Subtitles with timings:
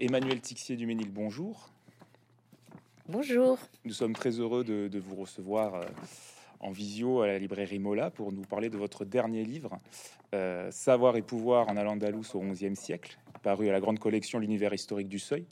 [0.00, 1.70] Emmanuel Tixier du Ménil, bonjour.
[3.08, 3.58] Bonjour.
[3.84, 5.84] Nous sommes très heureux de, vous recevoir euh,
[6.60, 9.76] en visio à la librairie Mola pour nous parler de votre dernier livre,
[10.36, 14.72] euh, Savoir et pouvoir en Al-Andalus au XIe siècle, paru à la grande collection L'univers
[14.72, 15.46] historique du Seuil.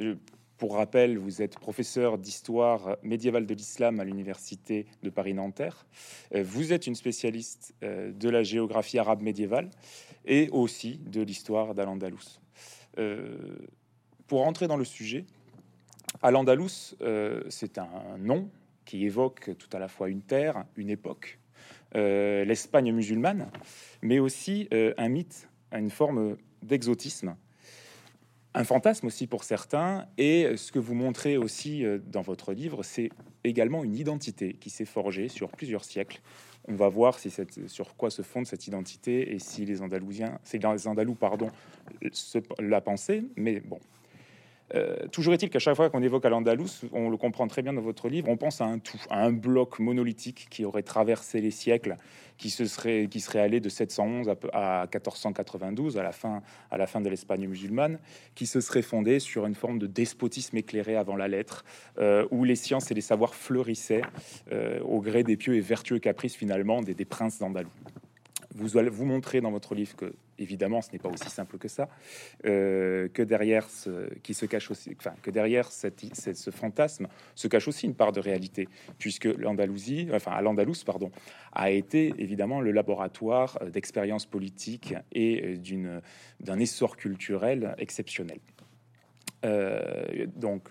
[0.00, 0.16] Euh,
[0.58, 5.86] pour rappel, vous êtes professeur d'histoire médiévale de l'islam à l'université de Paris-Nanterre.
[6.34, 9.70] Vous êtes une spécialiste de la géographie arabe médiévale
[10.26, 12.39] et aussi de l'histoire d'Al-Andalus.
[14.26, 15.24] Pour entrer dans le sujet,
[16.22, 18.50] Al-Andalus, euh, c'est un nom
[18.84, 21.38] qui évoque tout à la fois une terre, une époque,
[21.94, 23.50] euh, l'Espagne musulmane,
[24.02, 27.36] mais aussi euh, un mythe, une forme d'exotisme,
[28.54, 30.06] un fantasme aussi pour certains.
[30.18, 33.10] Et ce que vous montrez aussi dans votre livre, c'est
[33.44, 36.20] également une identité qui s'est forgée sur plusieurs siècles.
[36.68, 40.38] On va voir si cette, sur quoi se fonde cette identité et si les Andalousiens,
[40.44, 41.50] c'est les Andalous, pardon,
[42.58, 43.24] la pensée.
[43.36, 43.80] Mais bon,
[44.74, 47.80] euh, toujours est-il qu'à chaque fois qu'on évoque Al-Andalus, on le comprend très bien dans
[47.80, 51.50] votre livre, on pense à un tout, à un bloc monolithique qui aurait traversé les
[51.50, 51.96] siècles,
[52.38, 56.86] qui, se serait, qui serait allé de 711 à, 1492, à la fin, à la
[56.86, 57.98] fin de l'Espagne musulmane,
[58.34, 61.64] qui se serait fondé sur une forme de despotisme éclairé avant la lettre,
[61.98, 64.02] euh, où les sciences et les savoirs fleurissaient
[64.52, 67.70] euh, au gré des pieux et vertueux caprices finalement des, des princes d'Andalou
[68.54, 71.68] vous allez vous montrer dans votre livre que, évidemment, ce n'est pas aussi simple que
[71.68, 71.88] ça,
[72.44, 77.48] euh, que derrière ce qui se cache aussi, enfin, que derrière cette, ce fantasme se
[77.48, 80.42] cache aussi une part de réalité, puisque l'Andalousie, enfin, à
[80.84, 81.10] pardon,
[81.52, 86.00] a été évidemment le laboratoire d'expériences politiques et d'une
[86.40, 88.38] d'un essor culturel exceptionnel.
[89.44, 90.68] Euh, donc,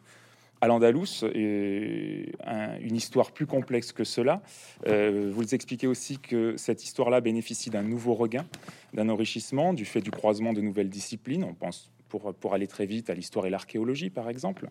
[0.62, 4.42] à l'Andalous, une histoire plus complexe que cela.
[4.88, 8.46] Euh, vous expliquez aussi que cette histoire-là bénéficie d'un nouveau regain,
[8.94, 11.44] d'un enrichissement du fait du croisement de nouvelles disciplines.
[11.44, 14.68] On pense pour, pour aller très vite à l'histoire et l'archéologie, par exemple,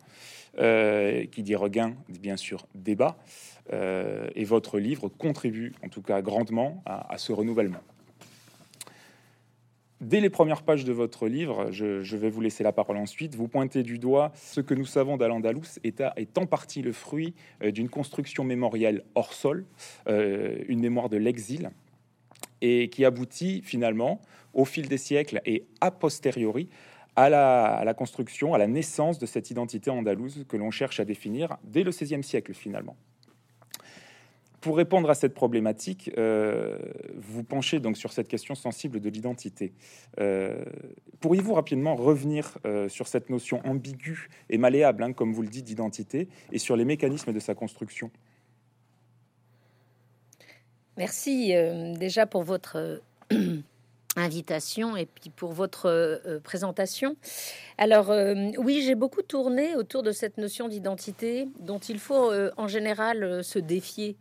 [0.59, 3.17] euh, qui dit regain, bien sûr débat.
[3.73, 7.81] Euh, et votre livre contribue en tout cas grandement à ce renouvellement.
[10.01, 13.49] Dès les premières pages de votre livre, je, vais vous laisser la parole ensuite, vous
[13.49, 17.73] pointez du doigt ce que nous savons d'Al-Andalus est, est, en partie le fruit euh,
[17.73, 19.65] d'une construction mémorielle hors sol,
[20.09, 21.71] euh, une mémoire de l'exil,
[22.61, 24.23] et qui aboutit finalement,
[24.55, 26.69] au fil des siècles et a posteriori,
[27.17, 31.01] à la, à la construction, à la naissance de cette identité andalouse que l'on cherche
[31.01, 32.97] à définir dès le XVIe siècle finalement.
[34.61, 36.79] Pour répondre à cette problématique, euh,
[37.15, 39.73] vous penchez donc sur cette question sensible de l'identité.
[40.19, 40.65] Euh,
[41.21, 45.65] pourriez-vous rapidement revenir euh, sur cette notion ambiguë et malléable, hein, comme vous le dites,
[45.65, 48.11] d'identité, et sur les mécanismes de sa construction?
[50.97, 51.53] Merci
[51.97, 53.01] déjà pour votre
[54.19, 57.17] invitation et puis pour votre euh, présentation.
[57.79, 62.51] Alors euh, oui, j'ai beaucoup tourné autour de cette notion d'identité dont il faut euh,
[62.57, 64.17] en général se défier,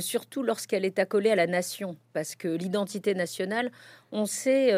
[0.00, 3.70] surtout lorsqu'elle est accolée à la nation, parce que l'identité nationale,
[4.12, 4.72] on sait...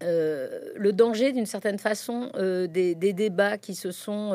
[0.00, 4.34] le danger d'une certaine façon des, débats qui se sont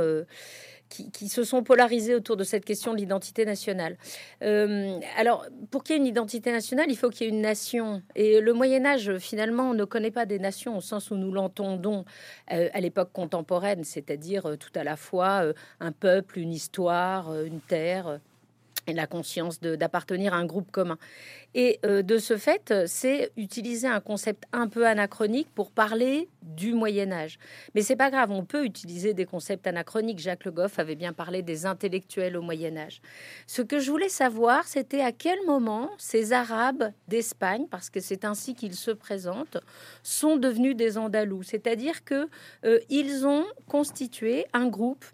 [0.90, 3.98] qui, se sont polarisés autour de cette question de l'identité nationale.
[4.44, 7.42] Euh, alors, pour qu'il y ait une identité nationale, il faut qu'il y ait une
[7.42, 8.02] nation.
[8.16, 12.06] Et le Moyen Âge, finalement, ne connaît pas des nations au sens où nous l'entendons
[12.52, 15.44] euh, à l'époque contemporaine, c'est-à-dire euh, tout à la fois
[15.80, 18.20] un peuple, une histoire, une terre
[18.94, 20.98] la conscience d'appartenir à un groupe commun.
[21.54, 26.74] Et euh, de ce fait, c'est utiliser un concept un peu anachronique pour parler du
[26.74, 27.38] Moyen Âge.
[27.74, 30.20] Mais c'est pas grave, on peut utiliser des concepts anachroniques.
[30.20, 33.02] Jacques Le Goff avait bien parlé des intellectuels au Moyen Âge.
[33.48, 38.26] Ce que je voulais savoir, c'était à quel moment ces Arabes d'Espagne, parce que c'est
[38.26, 39.58] ainsi qu'ils se présentent,
[40.04, 41.44] sont devenus des Andalous.
[41.44, 42.28] C'est-à-dire que
[42.66, 45.06] euh, ils ont constitué un groupe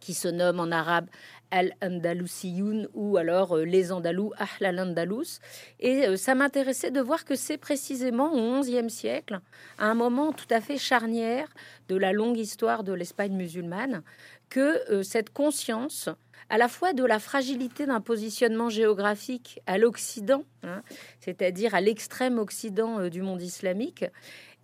[0.00, 1.08] qui se nomme en arabe
[1.50, 5.40] Al-Andalusiyoun ou alors euh, les Andalous, Ahlal Andalus.
[5.80, 9.40] Et euh, ça m'intéressait de voir que c'est précisément au XIe siècle,
[9.78, 11.48] à un moment tout à fait charnière
[11.88, 14.02] de la longue histoire de l'Espagne musulmane,
[14.48, 16.08] que euh, cette conscience
[16.50, 20.82] à la fois de la fragilité d'un positionnement géographique à l'Occident, hein,
[21.18, 24.04] c'est-à-dire à l'extrême Occident du monde islamique,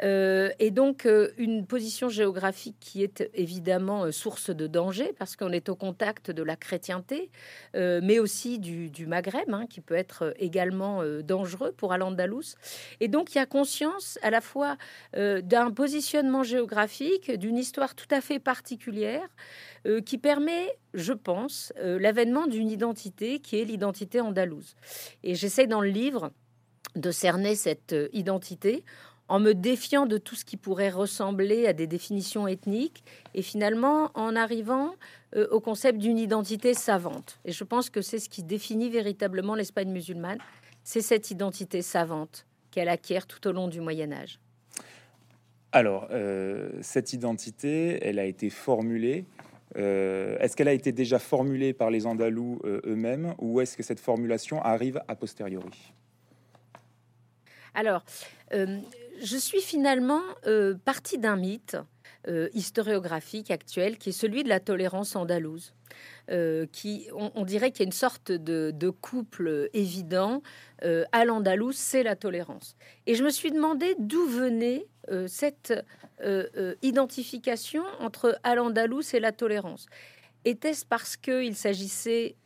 [0.03, 5.37] euh, et donc euh, une position géographique qui est évidemment euh, source de danger parce
[5.37, 7.31] qu'on est au contact de la chrétienté,
[7.75, 12.57] mais aussi du, Maghreb, hein, qui peut être également dangereux pour Al-Andalus.
[13.01, 14.77] Et donc il y a conscience à la fois
[15.15, 19.29] d'un positionnement géographique, d'une histoire tout à fait particulière,
[20.05, 24.75] qui permet, je pense, l'avènement d'une identité qui est l'identité andalouse.
[25.23, 26.33] Et j'essaie dans le livre
[26.97, 28.85] de cerner cette identité
[29.31, 34.11] en me défiant de tout ce qui pourrait ressembler à des définitions ethniques, et finalement
[34.15, 34.97] en arrivant
[35.37, 37.39] euh, au concept d'une identité savante.
[37.45, 40.39] Et je pense que c'est ce qui définit véritablement l'Espagne musulmane,
[40.83, 44.41] c'est cette identité savante qu'elle acquiert tout au long du Moyen Âge.
[45.71, 49.27] Alors, euh, cette identité, elle a été formulée.
[49.77, 54.01] Euh, est-ce qu'elle a été déjà formulée par les Andalous eux-mêmes ou est-ce que cette
[54.01, 55.93] formulation arrive a posteriori?
[57.73, 58.03] Alors,
[59.23, 60.23] je suis finalement
[60.85, 61.77] partie d'un mythe
[62.29, 65.73] euh, historiographique actuel, qui est celui de la tolérance andalouse.
[66.31, 70.43] Euh, qui, on, dirait qu'il y a une sorte de, couple évident.
[70.85, 72.77] Euh, à l'andalouse, c'est la tolérance.
[73.07, 74.87] Et je me suis demandé d'où venait
[75.27, 75.73] cette
[76.83, 79.87] identification entre Al-Andalus et la tolérance.
[80.45, 82.37] Était-ce parce qu'il s'agissait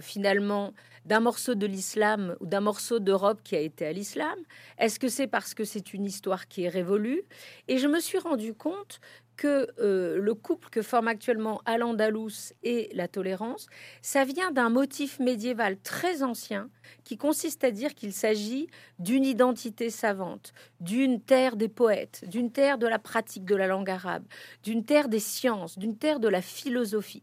[0.00, 0.72] finalement
[1.04, 4.38] d'un morceau de l'islam ou d'un morceau d'Europe qui a été à l'islam?
[4.78, 7.22] Est-ce que c'est parce que c'est une histoire qui est révolue?
[7.68, 9.00] Et je me suis rendu compte
[9.36, 13.66] que euh, le couple que forme actuellement Al-Andalus et la tolérance,
[14.02, 16.70] ça vient d'un motif médiéval très ancien
[17.04, 18.68] qui consiste à dire qu'il s'agit
[18.98, 23.90] d'une identité savante, d'une terre des poètes, d'une terre de la pratique de la langue
[23.90, 24.24] arabe,
[24.62, 27.22] d'une terre des sciences, d'une terre de la philosophie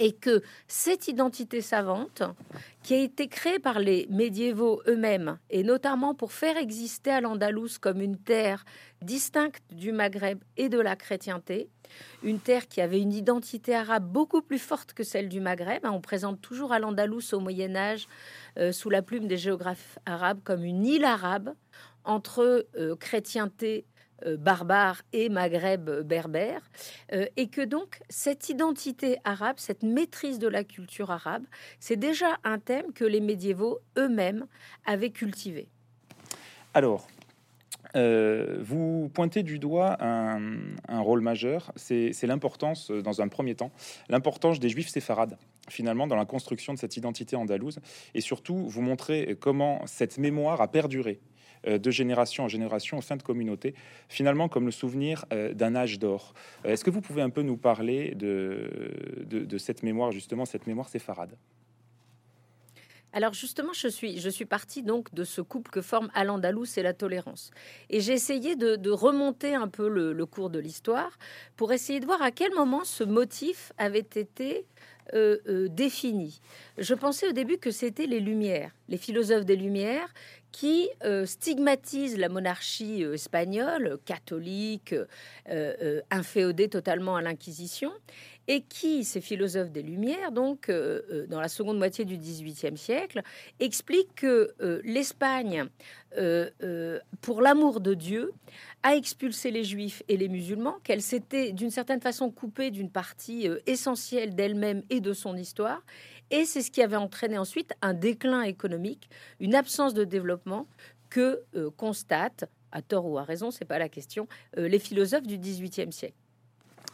[0.00, 2.22] et que cette identité savante,
[2.82, 7.78] qui a été créée par les médiévaux eux-mêmes, et notamment pour faire exister à l'Andalous
[7.80, 8.64] comme une terre
[9.02, 11.68] distincte du Maghreb et de la chrétienté,
[12.22, 15.84] une terre qui avait une identité arabe beaucoup plus forte que celle du Maghreb.
[15.84, 18.08] On présente toujours à l'Andalous au Moyen Âge,
[18.58, 21.52] euh, sous la plume des géographes arabes, comme une île arabe
[22.04, 23.84] entre euh, chrétienté
[24.38, 26.62] barbare et Maghreb berbère,
[27.12, 31.44] euh, et que donc cette identité arabe, cette maîtrise de la culture arabe,
[31.78, 34.46] c'est déjà un thème que les médiévaux eux-mêmes
[34.86, 35.68] avaient cultivé.
[36.74, 37.06] Alors,
[37.96, 43.72] euh, vous pointez du doigt un, rôle majeur, c'est l'importance, dans un premier temps,
[44.08, 45.36] l'importance des juifs séfarades,
[45.68, 47.80] finalement, dans la construction de cette identité andalouse,
[48.14, 51.20] et surtout, vous montrez comment cette mémoire a perduré.
[51.20, 51.29] euh,
[51.66, 53.74] de génération en génération au sein de communautés,
[54.08, 56.34] finalement comme le souvenir euh, d'un âge d'or.
[56.64, 58.70] Euh, est-ce que vous pouvez un peu nous parler de,
[59.26, 61.36] de, cette mémoire, justement, cette mémoire séfarade?
[63.12, 66.82] Alors justement, je suis, je suis partie donc de ce couple que forment Al-Andalus et
[66.82, 67.50] la tolérance.
[67.88, 71.18] Et j'ai essayé de, remonter un peu le, cours de l'histoire
[71.56, 74.64] pour essayer de voir à quel moment ce motif avait été
[75.70, 76.40] défini.
[76.78, 80.14] Je pensais au début que c'était les Lumières, les philosophes des Lumières
[80.52, 84.94] qui euh, stigmatise la monarchie euh, espagnole, catholique,
[85.48, 87.92] euh, inféodée totalement à l'Inquisition,
[88.48, 90.68] et qui, ces philosophes des Lumières, donc
[91.28, 93.22] dans la seconde moitié du XVIIIe siècle,
[93.60, 94.52] expliquent que
[94.82, 95.66] l'Espagne,
[97.20, 98.32] pour l'amour de Dieu,
[98.82, 103.46] a expulsé les Juifs et les musulmans, qu'elle s'était d'une certaine façon coupée d'une partie
[103.66, 105.84] essentielle d'elle-même et de son histoire,
[106.30, 109.08] et c'est ce qui avait entraîné ensuite un déclin économique,
[109.40, 110.66] une absence de développement
[111.08, 115.26] que euh, constatent, à tort ou à raison, c'est pas la question, euh, les philosophes
[115.26, 116.19] du XVIIIe siècle.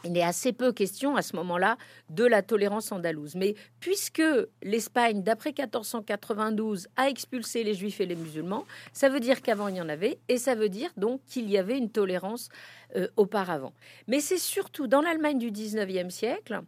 [0.03, 1.77] Il est assez peu question à ce moment-là
[2.09, 3.35] de la tolérance andalouse.
[3.35, 4.21] Mais puisque
[4.61, 9.77] l'Espagne, d'après 1492, a expulsé les juifs et les musulmans, ça veut dire qu'avant il
[9.77, 12.49] y en avait, et ça veut dire donc qu'il y avait une tolérance
[12.95, 13.73] euh, auparavant.
[14.07, 16.61] Mais c'est surtout dans l'Allemagne du 19e siècle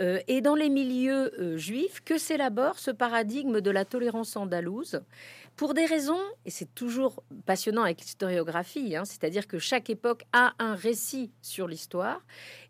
[0.00, 5.02] euh, et dans les milieux euh, juifs que s'élabore ce paradigme de la tolérance andalouse
[5.56, 10.52] pour des raisons, et c'est toujours passionnant avec l'historiographie, hein, c'est-à-dire que chaque époque a
[10.58, 12.20] un récit sur l'histoire,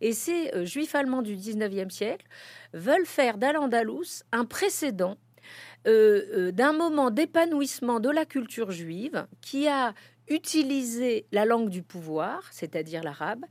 [0.00, 2.26] et ces juifs allemands du 19e siècle
[2.72, 5.16] veulent faire d'Al-Andalus un précédent
[5.84, 9.94] d'un moment d'épanouissement de la culture juive qui a
[10.28, 13.44] utiliser la langue du pouvoir, c'est-à-dire l'arabe,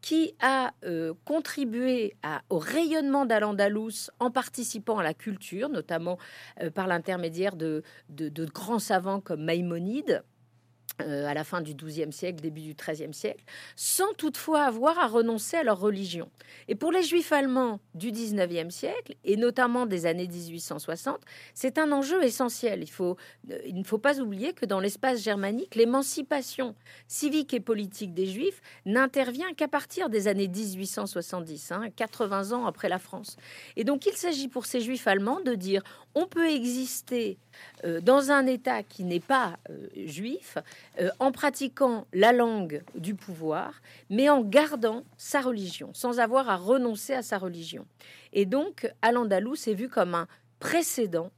[0.00, 2.14] qui a euh, contribué
[2.48, 6.18] au rayonnement d'Al-Andalus en participant à la culture, notamment
[6.62, 10.22] euh, par l'intermédiaire de, de, grands savants comme Maïmonide,
[11.06, 13.44] euh, à la fin du XIIe siècle, début du XIIIe siècle,
[13.76, 16.30] sans toutefois avoir à renoncer à leur religion.
[16.68, 21.20] Et pour les juifs allemands du XIXe siècle, et notamment des années 1860,
[21.54, 22.84] c'est un enjeu essentiel.
[23.00, 23.14] Euh,
[23.66, 26.74] il ne faut pas oublier que dans l'espace germanique, l'émancipation
[27.08, 32.88] civique et politique des juifs n'intervient qu'à partir des années 1870, 80 hein, ans après
[32.88, 33.36] la France.
[33.76, 35.82] Et donc il s'agit pour ces juifs allemands de dire
[36.14, 37.38] on peut exister
[37.84, 40.58] euh, dans un État qui n'est pas euh, juif,
[41.00, 46.56] euh, en pratiquant la langue du pouvoir, mais en gardant sa religion, sans avoir à
[46.56, 47.86] renoncer à sa religion.
[48.32, 50.26] Et donc, Al-Andalus est vu comme un
[50.58, 51.30] précédent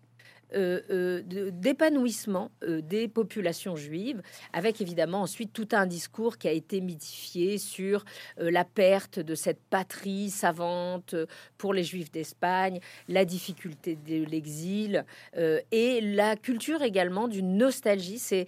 [0.52, 8.04] d'épanouissement des populations juives, avec évidemment ensuite tout un discours qui a été mythifié sur
[8.36, 11.14] la perte de cette patrie savante
[11.58, 15.04] pour les juifs d'Espagne, la difficulté de l'exil
[15.36, 18.18] et la culture également d'une nostalgie.
[18.18, 18.46] C'est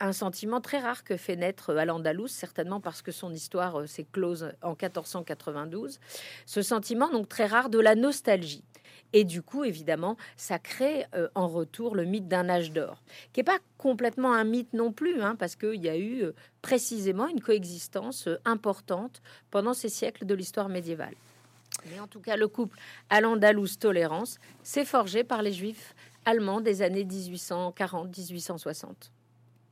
[0.00, 4.52] un sentiment très rare que fait naître Al-Andalus, certainement parce que son histoire s'est close
[4.62, 6.00] en 1492.
[6.46, 8.64] Ce sentiment donc très rare de la nostalgie.
[9.12, 13.40] Et du coup, évidemment, ça crée euh, en retour le mythe d'un âge d'or, qui
[13.40, 17.28] n'est pas complètement un mythe non plus, hein, parce qu'il y a eu euh, précisément
[17.28, 21.14] une coexistence euh, importante pendant ces siècles de l'histoire médiévale.
[21.90, 27.04] Mais en tout cas, le couple Al-Andalus-Tolérance s'est forgé par les juifs allemands des années
[27.04, 29.10] 1840-1860.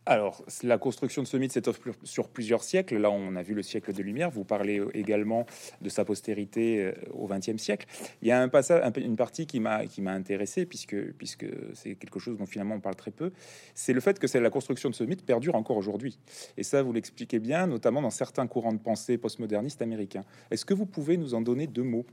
[0.08, 2.96] Alors, la construction de ce mythe s'étoffe sur plusieurs siècles.
[2.96, 4.30] Là, on a vu le siècle de lumière.
[4.30, 5.46] Vous parlez également
[5.80, 7.86] de sa postérité euh, au XXe siècle.
[8.22, 11.96] Il y a un passage, une partie qui m'a qui m'a intéressé, puisque puisque c'est
[11.96, 13.32] quelque chose dont finalement on parle très peu.
[13.74, 16.20] C'est le fait que c'est la construction de ce mythe perdure encore aujourd'hui.
[16.56, 20.24] Et ça, vous l'expliquez bien, notamment dans certains courants de pensée postmodernistes américains.
[20.52, 22.06] Est-ce que vous pouvez nous en donner deux mots?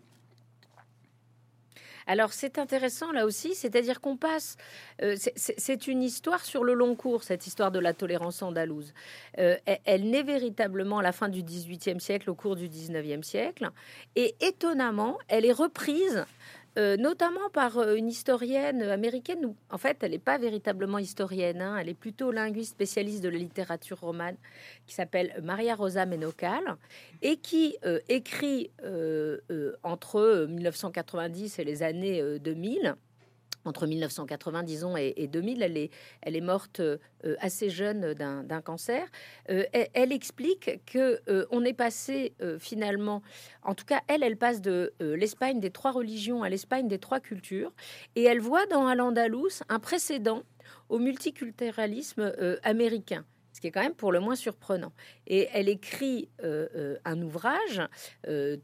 [2.07, 4.57] Alors c'est intéressant là aussi, c'est-à-dire qu'on passe,
[5.01, 8.93] euh, c'est une histoire sur le long cours, cette histoire de la tolérance andalouse.
[9.39, 9.55] Euh,
[9.85, 13.69] elle, naît véritablement à la fin du XVIIIe siècle, au cours du XIXe siècle,
[14.15, 16.25] et étonnamment, elle est reprise
[16.77, 19.45] euh, notamment par euh, une historienne américaine.
[19.45, 21.77] Où, en fait, elle n'est pas véritablement historienne, hein.
[21.77, 24.37] elle est plutôt linguiste spécialiste de la littérature romane,
[24.87, 26.77] qui s'appelle Maria Rosa Menocal,
[27.21, 28.71] et qui euh, écrit
[29.83, 32.95] entre 1990 et les années 2000
[33.65, 35.61] entre 1990 disons, et, 2000.
[35.61, 35.91] Elle est,
[36.21, 36.97] elle est morte euh,
[37.39, 39.07] assez jeune d'un cancer.
[39.49, 43.21] Euh, elle, explique que euh, on est passé finalement,
[43.63, 47.19] en tout cas, elle, elle passe de l'Espagne des trois religions à l'Espagne des trois
[47.19, 47.71] cultures,
[48.15, 50.43] et elle voit dans Al-Andalus un précédent
[50.89, 54.91] au multiculturalisme américain ce qui est quand même pour le moins surprenant.
[55.27, 57.81] Et elle écrit euh, euh, un ouvrage
[58.27, 58.57] euh,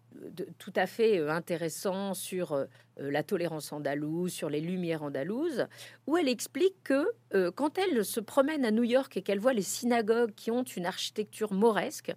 [0.58, 2.66] tout à fait intéressant sur
[2.98, 5.68] la tolérance andalouse, sur les lumières andalouses,
[6.08, 7.06] où elle explique que
[7.52, 10.86] quand elle se promène à New York et qu'elle voit les synagogues qui ont une
[10.86, 12.12] architecture mauresque,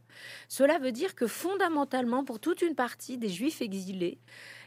[0.49, 4.19] cela veut dire que fondamentalement, pour toute une partie des juifs exilés,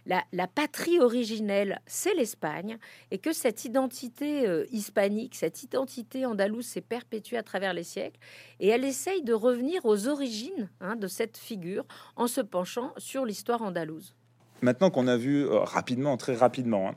[0.05, 2.77] la, patrie originelle, c'est l'Espagne,
[3.11, 8.19] et que cette identité euh, hispanique, cette identité andalouse s'est perpétuée à travers les siècles,
[8.59, 11.85] et elle essaye de revenir aux origines hein, de cette figure
[12.15, 14.15] en se penchant sur l'histoire andalouse.
[14.61, 16.95] Maintenant qu'on a vu euh, rapidement, très rapidement, hein,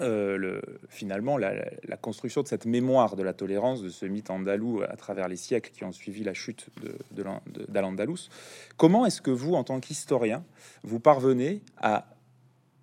[0.00, 1.54] euh, le, finalement, la,
[2.00, 5.70] construction de cette mémoire de la tolérance, de ce mythe andalou à travers les siècles
[5.70, 6.66] qui ont suivi la chute
[7.68, 8.30] d'Al-Andalus,
[8.78, 10.44] comment est-ce que vous, en tant qu'historien,
[10.82, 12.06] vous parvenez à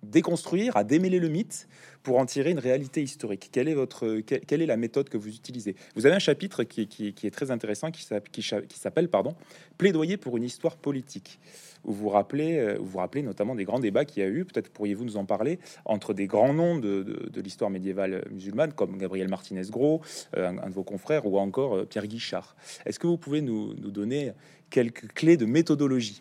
[0.02, 1.68] déconstruire, à démêler le mythe
[2.02, 5.28] pour en tirer une réalité historique Quelle est, votre, quelle, est la méthode que vous
[5.28, 5.76] utilisez?
[5.94, 8.02] Vous avez un chapitre qui, est très intéressant qui
[8.42, 9.34] s'appelle pardon,
[9.78, 11.38] Plaidoyer pour une histoire politique.
[11.84, 14.68] Où vous rappelez, euh, vous rappelez notamment des grands débats qu'il y a eu, peut-être
[14.68, 20.02] pourriez-vous nous en parler, entre des grands noms de, l'histoire médiévale musulmane, comme Gabriel Martinez-Gros,
[20.36, 22.54] euh, un, de vos confrères, ou encore euh, Pierre Guichard.
[22.84, 24.32] Est-ce que vous pouvez nous donner
[24.68, 26.20] quelques clés de méthodologie?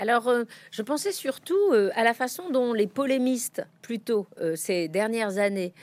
[0.00, 4.88] Alors, euh, je pensais surtout euh, à la façon dont les polémistes, plutôt euh, ces
[4.88, 5.74] dernières années,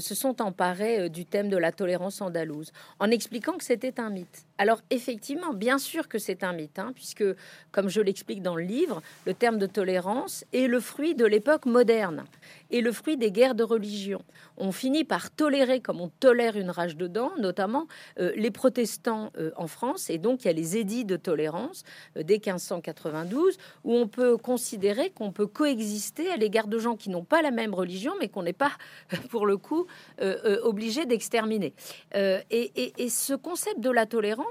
[0.00, 4.45] se sont emparés du thème de la tolérance andalouse, en expliquant que c'était un mythe.
[4.58, 7.24] Alors, effectivement, bien sûr que c'est un mythe, hein, puisque,
[7.72, 11.66] comme je l'explique dans le livre, le terme de tolérance est le fruit de l'époque
[11.66, 12.24] moderne
[12.70, 14.22] et le fruit des guerres de religion.
[14.56, 17.86] On finit par tolérer, comme on tolère une rage de dents, notamment
[18.16, 21.84] les protestants en France, et donc il y a les édits de tolérance
[22.16, 27.24] dès 1592 où on peut considérer qu'on peut coexister à l'égard de gens qui n'ont
[27.24, 28.72] pas la même religion, mais qu'on n'est pas,
[29.30, 29.86] pour le coup,
[30.20, 31.74] euh, euh, obligé d'exterminer.
[32.14, 34.45] Euh, et ce concept de la tolérance,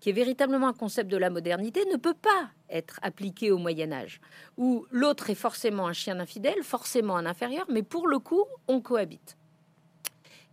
[0.00, 3.92] qui est véritablement un concept de la modernité, ne peut pas être appliqué au Moyen
[3.92, 4.20] Âge,
[4.56, 8.80] où l'autre est forcément un chien infidèle, forcément un inférieur, mais pour le coup, on
[8.80, 9.36] cohabite.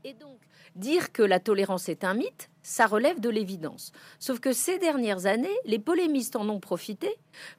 [0.04, 0.40] Et donc,
[0.76, 3.92] dire que la tolérance est un mythe, ça relève de l'évidence.
[4.20, 7.10] Sauf que ces dernières années, les polémistes en ont profité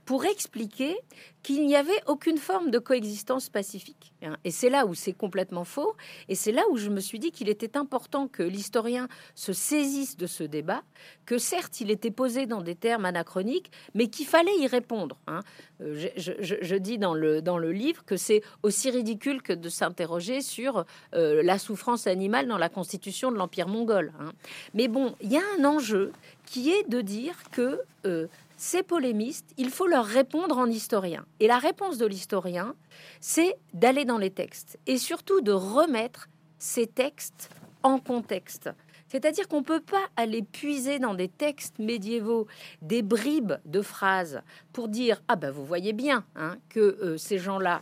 [0.04, 0.96] pour expliquer
[1.42, 4.12] qu'il n'y avait aucune forme de coexistence pacifique.
[4.22, 4.36] Hein.
[4.44, 5.94] Et c'est là où c'est complètement faux.
[6.28, 10.16] Et c'est là où je me suis dit qu'il était important que l'historien se saisisse
[10.16, 10.82] de ce débat,
[11.26, 15.16] que certes il était posé dans des termes anachroniques, mais qu'il fallait y répondre.
[15.26, 15.40] Hein.
[15.80, 20.42] Euh, je, dis dans le, dans le livre que c'est aussi ridicule que de s'interroger
[20.42, 24.12] sur euh, la souffrance animale dans la constitution de l'Empire mongol.
[24.20, 24.32] Hein.
[24.74, 26.12] Mais bon, il y a un enjeu
[26.44, 28.26] qui est de dire que euh,
[28.60, 31.24] ces polémistes, il faut leur répondre en historien.
[31.40, 32.74] Et la réponse de l'historien,
[33.18, 37.48] c'est d'aller dans les textes et surtout de remettre ces textes
[37.82, 38.68] en contexte.
[39.08, 42.46] C'est-à-dire qu'on ne peut pas aller puiser dans des textes médiévaux
[42.82, 44.42] des bribes de phrases
[44.74, 47.80] pour dire ah ben vous voyez bien hein, que euh, ces gens-là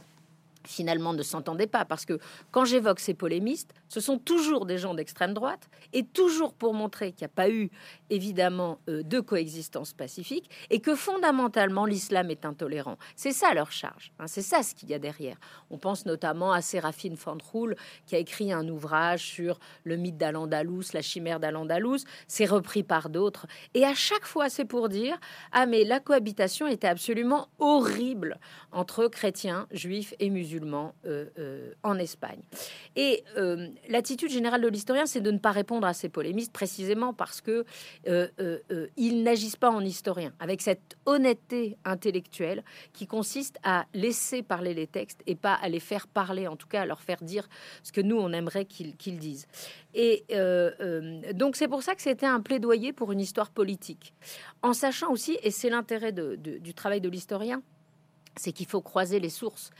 [0.64, 2.20] finalement ne s'entendaient pas parce que
[2.52, 7.12] quand j'évoque ces polémistes, ce sont toujours des gens d'extrême droite et toujours pour montrer
[7.12, 7.70] qu'il n'y a pas eu
[8.10, 12.98] évidemment euh, de coexistence pacifique et que fondamentalement l'islam est intolérant.
[13.16, 15.36] C'est ça leur charge, hein, c'est ça ce qu'il y a derrière.
[15.70, 17.76] On pense notamment à Séraphine Fandroul
[18.06, 23.08] qui a écrit un ouvrage sur le mythe d'Al-Andalus, la chimère d'Al-Andalus, c'est repris par
[23.08, 25.18] d'autres et à chaque fois c'est pour dire
[25.52, 28.38] ah mais la cohabitation était absolument horrible
[28.72, 32.40] entre chrétiens, juifs et musulmans euh, euh, en Espagne.
[32.96, 33.24] Et
[33.88, 37.64] l'attitude générale de l'historien, c'est de ne pas répondre à ces polémistes précisément parce que
[38.06, 43.86] euh, euh, euh, ils n'agissent pas en historien, avec cette honnêteté intellectuelle qui consiste à
[43.94, 47.00] laisser parler les textes et pas à les faire parler, en tout cas à leur
[47.00, 47.48] faire dire
[47.82, 49.46] ce que nous on aimerait qu'ils disent.
[49.94, 50.24] Et
[51.34, 54.14] donc c'est pour ça que c'était un plaidoyer pour une histoire politique,
[54.62, 57.62] en sachant aussi, et c'est l'intérêt du travail de l'historien,
[58.36, 59.70] c'est qu'il faut croiser les sources,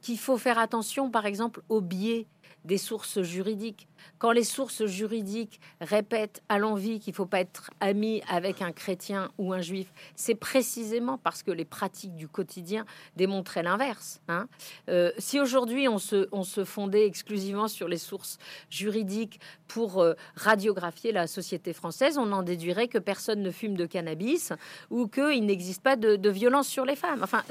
[0.00, 2.26] qu'il faut faire attention, par exemple, aux biais
[2.64, 3.88] des sources juridiques.
[4.18, 8.72] Quand les sources juridiques répètent à l'envie qu'il ne faut pas être ami avec un
[8.72, 12.84] chrétien ou un juif, c'est précisément parce que les pratiques du quotidien
[13.16, 14.20] démontraient l'inverse.
[14.28, 14.46] Hein.
[14.88, 18.38] Euh, si aujourd'hui on se, on se fondait exclusivement sur les sources
[18.70, 23.86] juridiques pour euh, radiographier la société française, on en déduirait que personne ne fume de
[23.86, 24.52] cannabis
[24.90, 27.20] ou qu'il n'existe pas de, violence sur les femmes.
[27.22, 27.42] Enfin,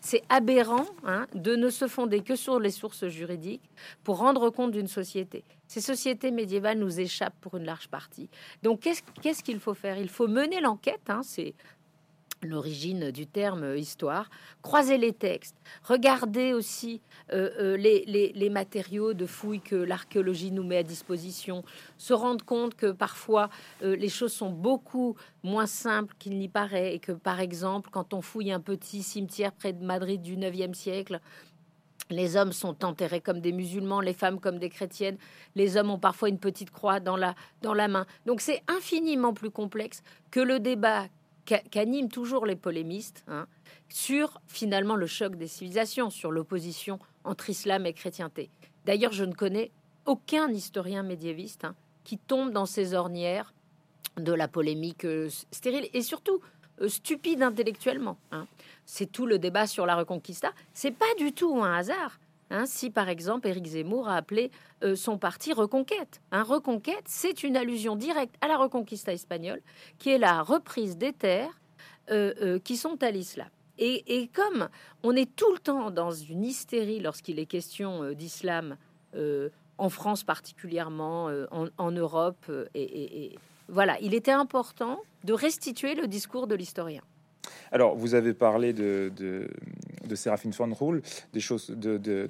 [0.00, 3.70] c'est aberrant hein, de ne se fonder que sur les sources juridiques
[4.02, 5.44] pour rendre compte d'une société.
[5.70, 8.28] Ces sociétés médiévales nous échappent pour une large partie.
[8.64, 9.98] Donc, qu'est-ce qu'il faut faire?
[9.98, 11.54] Il faut mener l'enquête, hein, c'est
[12.42, 14.30] l'origine du terme histoire,
[14.62, 17.00] croiser les textes, regarder aussi
[17.32, 21.62] euh, euh, les, matériaux de fouilles que l'archéologie nous met à disposition,
[21.98, 23.48] se rendre compte que parfois
[23.84, 28.12] euh, les choses sont beaucoup moins simples qu'il n'y paraît et que par exemple quand
[28.12, 31.20] on fouille un petit cimetière près de Madrid du 9e siècle,
[32.10, 35.16] les hommes sont enterrés comme des musulmans, les femmes comme des chrétiennes.
[35.54, 38.06] Les hommes ont parfois une petite croix dans la, dans la main.
[38.26, 41.06] Donc c'est infiniment plus complexe que le débat
[41.70, 43.46] qu'animent toujours les polémistes hein,
[43.88, 48.50] sur finalement le choc des civilisations, sur l'opposition entre islam et chrétienté.
[48.84, 49.72] D'ailleurs, je ne connais
[50.06, 53.52] aucun historien médiéviste hein, qui tombe dans ces ornières
[54.16, 56.40] de la polémique euh, stérile et surtout
[56.88, 58.18] stupide intellectuellement.
[58.32, 58.46] Hein.
[58.84, 60.52] C'est tout le débat sur la Reconquista.
[60.74, 62.18] C'est pas du tout un hasard.
[62.52, 64.50] Hein, si par exemple Éric Zemmour a appelé
[64.82, 66.20] euh, son parti Reconquête.
[66.32, 69.62] Un Reconquête, c'est une allusion directe à la Reconquista espagnole,
[69.98, 71.60] qui est la reprise des terres
[72.10, 73.48] euh, qui sont à l'islam.
[73.78, 74.68] Et, comme
[75.02, 78.76] on est tout le temps dans une hystérie lorsqu'il est question d'islam,
[79.78, 81.30] en France particulièrement,
[81.78, 83.38] en, Europe et,
[83.70, 87.02] voilà, il était important de restituer le discours de l'historien.
[87.72, 89.48] Alors, vous avez parlé de, de,
[90.06, 91.02] de Séraphine Roule,
[91.32, 92.28] des choses de, de,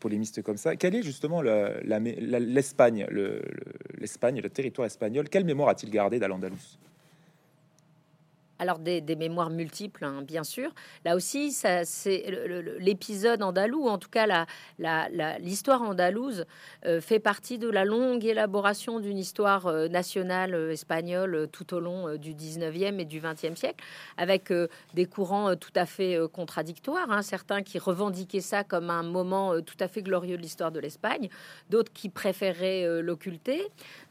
[0.00, 0.76] polémistes comme ça.
[0.76, 3.06] Quelle est justement l'Espagne,
[3.98, 5.28] l'Espagne, le, territoire espagnol?
[5.28, 6.78] Quelle mémoire a-t-il gardé d'Al-Andalus?
[8.58, 10.72] Alors des, mémoires multiples, hein, bien sûr.
[11.04, 11.84] Là aussi, c'est
[12.78, 14.46] l'épisode andalou, en tout cas
[15.38, 16.44] l'histoire andalouse,
[16.84, 21.80] euh, fait partie de la longue élaboration d'une histoire euh, nationale euh, espagnole tout au
[21.80, 23.84] long du 19e et du 20e siècle,
[24.16, 24.52] avec
[24.94, 27.10] des courants tout à fait contradictoires.
[27.10, 27.22] Hein.
[27.22, 31.28] certains qui revendiquaient ça comme un moment tout à fait glorieux de l'histoire de l'Espagne,
[31.70, 33.62] d'autres qui préféraient l'occulter.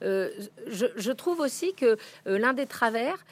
[0.01, 3.23] Je, je, trouve aussi que l'un des travers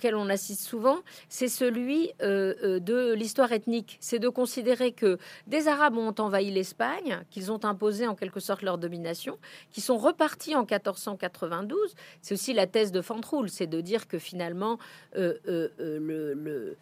[0.00, 3.98] auquel on assiste souvent, c'est celui euh, euh, de l'histoire ethnique.
[4.00, 8.62] C'est de considérer que des Arabes ont envahi l'Espagne, qu'ils ont imposé en quelque sorte
[8.62, 9.38] leur domination,
[9.70, 11.94] qui sont repartis en 1492.
[12.22, 14.78] C'est aussi la thèse de Fantroul, c'est de dire que finalement
[15.16, 15.34] euh,
[15.76, 16.78] le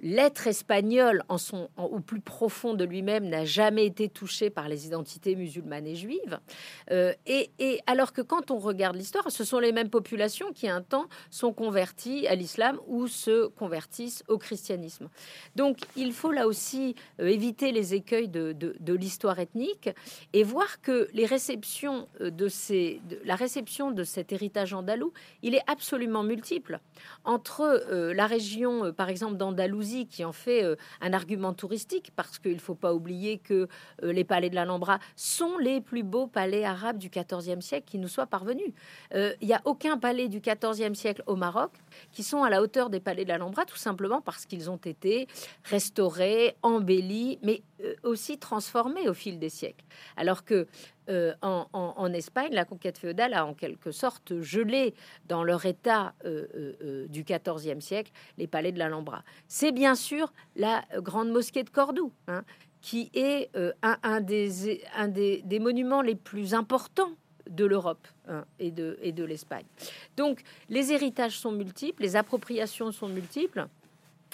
[0.00, 1.22] l'être espagnol,
[1.76, 6.38] au plus profond de lui-même, n'a jamais été touché par les identités musulmanes et juives.
[6.90, 7.50] Euh, et,
[7.86, 11.52] alors que quand on regarde l'histoire, ce sont les mêmes populations qui, un temps, sont
[11.52, 15.08] converties à l'islam ou se convertissent au christianisme.
[15.54, 18.56] Donc, il faut là aussi euh, éviter les écueils de,
[18.92, 19.90] l'histoire ethnique
[20.32, 21.26] et voir que euh, la
[23.36, 26.80] réception de cet héritage andalou, il est absolument multiple.
[27.24, 32.58] Entre la région, par exemple, d'Andalousie, qui en fait un argument touristique parce qu'il ne
[32.58, 33.68] faut pas oublier que
[34.02, 38.08] les palais de l'Alhambra sont les plus beaux palais arabes du XIVe siècle qui nous
[38.08, 38.72] soient parvenus.
[39.14, 41.70] Il n'y a aucun palais du XIVe siècle au Maroc
[42.12, 45.28] qui sont à la hauteur des palais de l'Alhambra, tout simplement parce qu'ils ont été
[45.64, 47.62] restaurés, embellis, mais
[48.02, 49.84] aussi transformés au fil des siècles.
[50.16, 50.66] Alors que
[51.08, 54.94] euh, en, Espagne, la conquête féodale a en quelque sorte gelé
[55.28, 56.46] dans leur état euh,
[56.82, 59.22] euh, du XIVe siècle les palais de l'Alhambra.
[59.46, 62.42] C'est bien sûr la grande mosquée de Cordoue, hein,
[62.80, 63.50] qui est
[63.82, 67.12] un, des, monuments les plus importants
[67.48, 69.66] de l'Europe hein, et de l'Espagne.
[70.16, 73.66] Donc les héritages sont multiples, les appropriations sont multiples.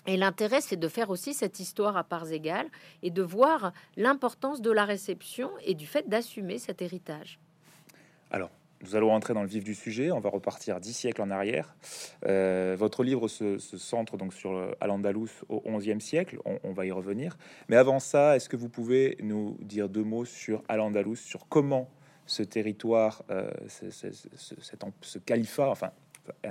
[0.07, 2.69] Et l'intérêt, c'est de faire aussi cette histoire à parts égales
[3.03, 7.39] et de voir l'importance de la réception et du fait d'assumer cet héritage.
[8.31, 8.51] Alors,
[8.83, 10.11] nous allons entrer dans le vif du sujet.
[10.11, 11.77] On va repartir dix siècles en arrière.
[12.27, 16.39] Euh, votre livre se, centre donc sur euh, Al-Andalus au XIe siècle.
[16.65, 17.37] On, va y revenir.
[17.69, 21.89] Mais avant ça, est-ce que vous pouvez nous dire deux mots sur Al-Andalus, sur comment
[22.27, 25.91] ce territoire, euh, ce, ce, califat, enfin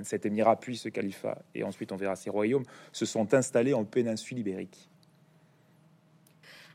[0.04, 3.86] cet émirat puis ce califat, et ensuite on verra ces royaumes, se sont installés en
[3.86, 4.90] péninsule ibérique.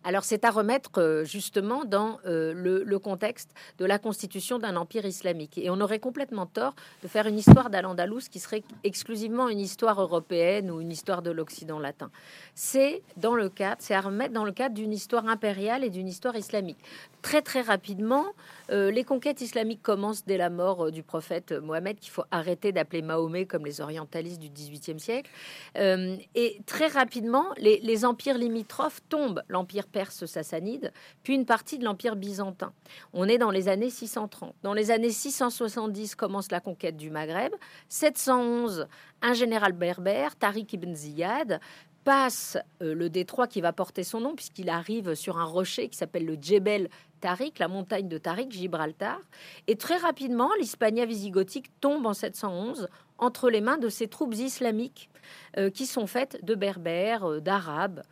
[0.06, 5.04] Alors c'est à remettre euh, justement dans euh, le, contexte de la constitution d'un empire
[5.04, 5.58] islamique.
[5.58, 10.00] Et on aurait complètement tort de faire une histoire d'Al-Andalus qui serait exclusivement une histoire
[10.00, 12.12] européenne ou une histoire de l'Occident latin.
[12.54, 16.06] C'est dans le cadre, c'est à remettre dans le cadre d'une histoire impériale et d'une
[16.06, 16.78] histoire islamique.
[17.20, 18.26] Très très rapidement,
[18.70, 23.02] euh, les conquêtes islamiques commencent dès la mort du prophète Mohammed, qu'il faut arrêter d'appeler
[23.02, 25.30] Mahomet comme les orientalistes du XVIIIe siècle.
[25.76, 29.42] et très rapidement, les, les empires limitrophes tombent.
[29.48, 32.72] L'empire perse sassanide, puis une partie de l'Empire byzantin.
[33.12, 34.54] On est dans les années 630.
[34.62, 37.52] Dans les années 670 commence la conquête du Maghreb.
[37.88, 38.86] 711,
[39.22, 41.60] un général berbère, Tariq ibn Ziyad,
[42.04, 45.96] passe euh, le détroit qui va porter son nom, puisqu'il arrive sur un rocher qui
[45.96, 46.88] s'appelle le Djebel
[47.20, 49.20] Tariq, la montagne de Tariq, Gibraltar.
[49.66, 55.08] Et très rapidement, l'Hispania visigothique tombe en 711 entre les mains de ces troupes islamiques
[55.58, 58.02] euh, qui sont faites de berbères, euh, d'arabes.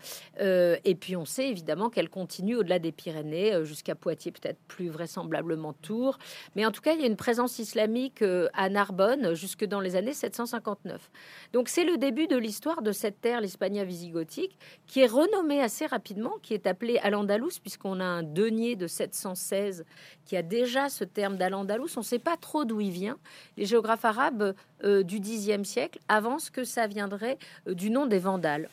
[0.41, 4.89] Euh, et puis on sait évidemment qu'elles continuent au-delà des Pyrénées, jusqu'à Poitiers, peut-être plus
[4.89, 6.19] vraisemblablement Tours.
[6.57, 9.97] Mais en tout cas, il y a une présence islamique à Narbonne jusque dans les
[9.97, 11.11] années 759.
[11.53, 15.87] Donc c'est le début de l'histoire de cette terre, l'Hispania visigothique, qui est renommée assez
[15.87, 19.85] rapidement, qui est appelée Al-Andalus, puisqu'on a un denier de 716
[20.25, 21.97] qui a déjà ce terme d'Al-Andalus.
[21.97, 23.19] On ne sait pas trop d'où il vient.
[23.57, 24.55] Les géographes arabes
[24.85, 28.69] du Xe siècle avancent que ça viendrait euh, du nom des Vandales.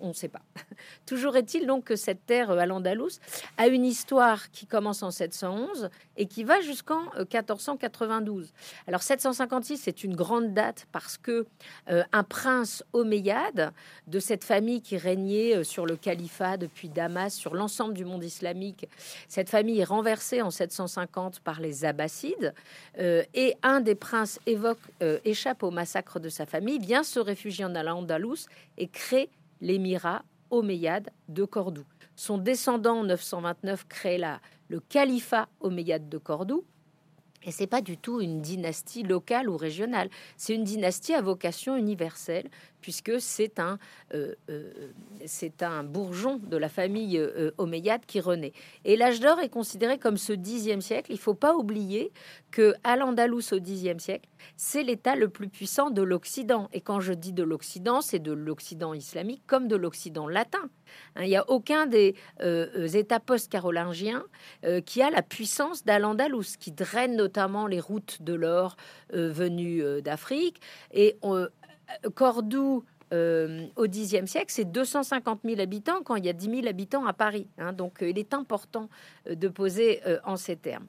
[0.00, 0.42] On ne sait pas.
[1.06, 3.18] Toujours est-il donc que cette terre euh, à l'Andalous
[3.56, 8.46] a une histoire qui commence en 711 et qui va jusqu'en 1492.
[8.46, 11.46] Euh, Alors 756, c'est une grande date parce que
[11.86, 13.72] un prince omeyyade
[14.06, 18.88] de cette famille qui régnait sur le califat depuis Damas, sur l'ensemble du monde islamique,
[19.28, 22.54] cette famille est renversée en 750 par les Abbassides
[22.98, 24.80] et un des princes évoque,
[25.24, 28.46] échappe au massacre de sa famille, vient se réfugier en Al-Andalus
[28.78, 31.86] et crée l'émirat omeyyade de Cordoue.
[32.16, 36.64] Son descendant en 929 crée la, le califat omeyyade de Cordoue.
[37.44, 40.08] Et c'est pas du tout une dynastie locale ou régionale.
[40.36, 42.50] C'est une dynastie à vocation universelle
[42.84, 43.78] puisque c'est un,
[44.12, 44.84] euh, euh,
[45.62, 48.52] un bourgeon de la famille euh, omeyyade qui renaît.
[48.84, 51.10] Et l'âge d'or est considéré comme ce dixième siècle.
[51.10, 52.12] Il faut pas oublier
[52.50, 56.68] que Al-Andalus au dixième siècle, c'est l'État le plus puissant de l'Occident.
[56.74, 60.68] Et quand je dis de l'Occident, c'est de l'Occident islamique comme de l'Occident latin.
[61.16, 64.24] Hein, il n'y a aucun des États post-carolingiens
[64.84, 68.76] qui a la puissance d'Al-Andalus, qui draine notamment les routes de l'or
[69.10, 70.60] venues d'Afrique.
[70.92, 71.16] Et
[72.14, 76.66] Cordoue, euh, au Xe siècle, c'est 250 000 habitants quand il y a 10 000
[76.66, 77.46] habitants à Paris.
[77.58, 77.72] Hein.
[77.72, 78.88] donc, euh, il est important
[79.28, 80.86] euh, de poser en ces termes.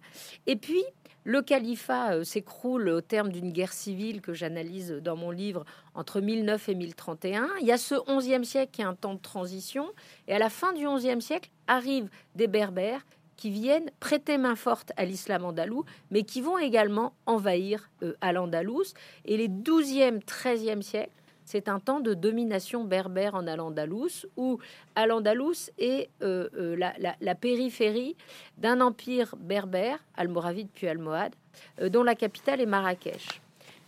[0.48, 0.84] Et puis,
[1.24, 6.70] le califat s'écroule au terme d'une guerre civile que j'analyse dans mon livre entre 1009
[6.70, 7.50] et 1031.
[7.62, 9.88] Il y a ce 11e siècle qui est un temps de transition.
[10.28, 13.06] Et à la fin du 11e siècle, arrivent des Berbères
[13.38, 17.90] qui viennent prêter main forte à l'islam andalou, mais qui vont également envahir
[18.22, 18.94] Al-Andalus.
[19.26, 21.12] Et les 12e, 13e siècles
[21.46, 24.58] c'est un temps de domination berbère en Al-Andalus, où
[24.96, 28.18] Al-Andalus est euh, euh, la, périphérie
[28.58, 31.36] d'un empire berbère, almoravide puis almohade,
[31.80, 33.42] euh, dont la capitale est Marrakech.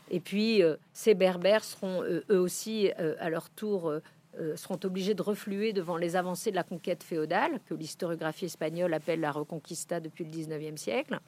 [0.10, 0.62] Et puis,
[0.94, 4.02] ces berbères seront eux aussi, à leur tour, euh,
[4.56, 9.20] seront obligés de refluer devant les avancées de la conquête féodale, que l'historiographie espagnole appelle
[9.20, 11.20] la reconquista depuis le 19e siècle.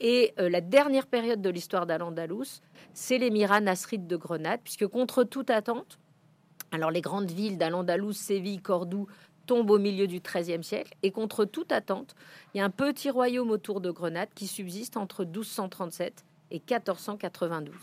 [0.00, 2.60] Et euh, la dernière période de l'histoire d'Al-Andalus,
[2.92, 5.98] c'est l'émirat nasride de Grenade, puisque contre toute attente,
[6.70, 9.06] Alors les grandes villes d'Al-Andalus, Séville, Cordoue
[9.46, 12.14] tombent au milieu du XIIIe siècle et contre toute attente,
[12.54, 17.74] il y a un petit royaume autour de Grenade qui subsiste entre 1237 et 1492.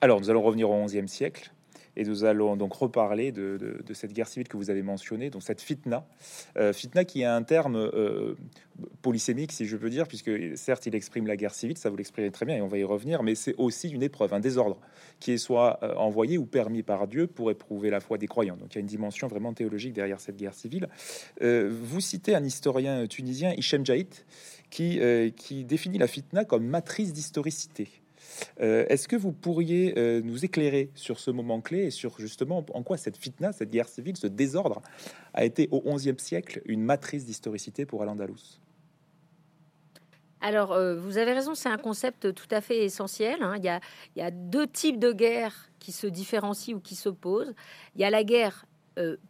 [0.00, 1.52] Alors nous allons revenir au XIe siècle
[1.96, 3.58] et nous allons donc reparler de,
[3.92, 6.06] cette guerre civile que vous avez mentionnée, donc cette fitna.
[6.56, 8.34] Euh, fitna qui est un terme euh,
[9.02, 12.30] polysémique, si je peux dire, puisque certes il exprime la guerre civile, ça vous l'exprimez
[12.30, 14.78] très bien et on va y revenir, mais c'est aussi une épreuve, un désordre
[15.20, 18.56] qui est soit euh, envoyé ou permis par Dieu pour éprouver la foi des croyants.
[18.56, 20.88] Donc il y a une dimension vraiment théologique derrière cette guerre civile.
[21.40, 24.24] vous citez un historien tunisien, Hichem Jaït,
[24.70, 25.00] qui,
[25.36, 28.01] qui définit la fitna comme matrice d'historicité.
[28.60, 32.64] Euh, est-ce que vous pourriez euh, nous éclairer sur ce moment clé et sur justement
[32.72, 34.82] en quoi cette fitna, cette guerre civile, ce désordre
[35.34, 38.60] a été au XIe siècle une matrice d'historicité pour Al-Andalus
[40.44, 43.44] alors, euh, vous avez raison, c'est un concept tout à fait essentiel.
[43.44, 43.54] Hein.
[43.58, 43.64] Il,
[44.16, 47.54] y a, deux types de guerres qui se différencient ou qui s'opposent.
[47.94, 48.66] Il y a la guerre,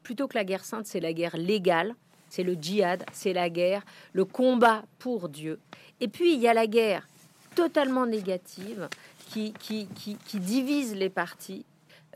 [0.02, 1.94] plutôt que la guerre sainte, c'est la guerre légale,
[2.30, 3.84] c'est le djihad, c'est la guerre,
[4.14, 5.60] le combat pour Dieu.
[6.00, 7.06] Et puis, il y a la guerre
[7.54, 8.88] totalement négative
[9.30, 11.64] qui, qui, qui, divise les partis,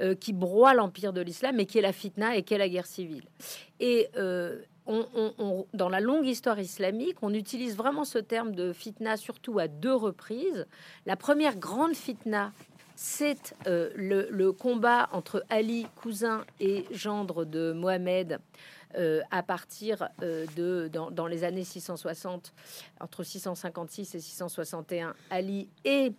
[0.00, 2.68] euh, qui broie l'empire de l'islam et qui est la fitna et qui est la
[2.68, 3.24] guerre civile.
[3.80, 4.60] Et euh,
[5.74, 9.94] dans la longue histoire islamique, on utilise vraiment ce terme de fitna surtout à deux
[9.94, 10.66] reprises.
[11.06, 12.52] La première grande fitna,
[12.96, 18.40] c'est euh, le, combat entre Ali, cousin et gendre de Mohamed,
[18.96, 22.54] euh, à partir euh, de dans, les années 660,
[22.98, 26.12] entre 656 et 661, Ali et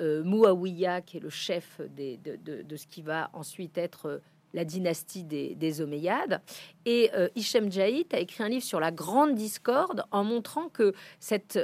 [0.00, 4.20] Muawiyah, qui est le chef de, ce qui va ensuite être
[4.54, 6.40] la dynastie des, des Omeyyades.
[6.86, 10.94] Et euh, Hichem Jaït a écrit un livre sur la grande discorde en montrant que
[11.20, 11.58] cette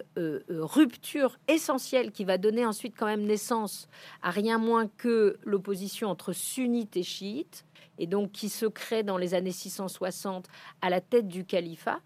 [0.48, 3.88] rupture essentielle qui va donner ensuite quand même naissance
[4.22, 7.64] à rien moins que l'opposition entre sunnites et chiites,
[7.98, 10.46] et donc qui se crée dans les années 660
[10.82, 12.00] à la tête du califat,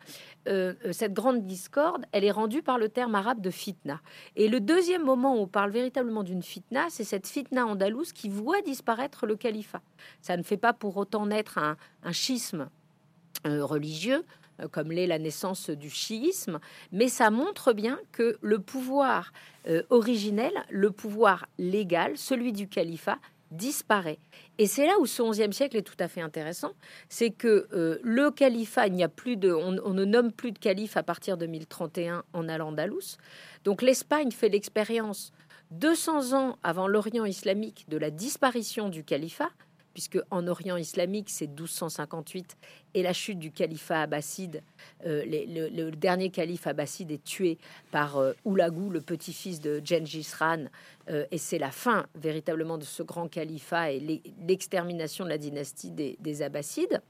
[0.48, 4.00] euh, euh, cette grande discorde, elle est rendue par le terme arabe de fitna.
[4.36, 8.28] Et le deuxième moment où on parle véritablement d'une fitna, c'est cette fitna andalouse qui
[8.28, 9.82] voit disparaître le califat.
[10.20, 11.76] Ça ne fait pas pour autant naître un,
[12.12, 12.68] schisme
[13.46, 14.24] euh, religieux,
[14.70, 16.60] comme l'est la naissance du chiisme,
[16.92, 19.32] mais ça montre bien que le pouvoir
[19.90, 23.18] originel, le pouvoir légal, celui du califat,
[23.50, 24.18] disparaît.
[24.58, 26.72] Et c'est là où ce XIe siècle est tout à fait intéressant,
[27.08, 30.58] c'est que euh, le califat, il n'y a plus de, on, ne nomme plus de
[30.58, 33.18] calife à partir de 1031 en Al-Andalus.
[33.64, 35.32] Donc l'Espagne fait l'expérience
[35.70, 39.50] 200 ans avant l'Orient islamique de la disparition du califat,
[39.94, 42.56] puisque en Orient islamique, c'est 1258
[42.94, 44.62] et la chute du califat abbasside.
[45.06, 47.58] Euh, le, dernier calife abbasside est tué
[47.92, 50.64] par euh, Oulagou, le petit-fils de Gengis Khan,
[51.08, 55.92] euh, et c'est la fin véritablement de ce grand califat et l'extermination de la dynastie
[55.92, 57.00] des, des Abbassides.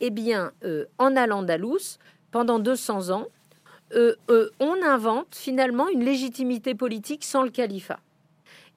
[0.00, 0.52] Eh bien,
[0.98, 1.98] en Al-Andalus,
[2.30, 3.26] pendant 200 ans,
[3.94, 8.00] on invente finalement une légitimité politique sans le califat.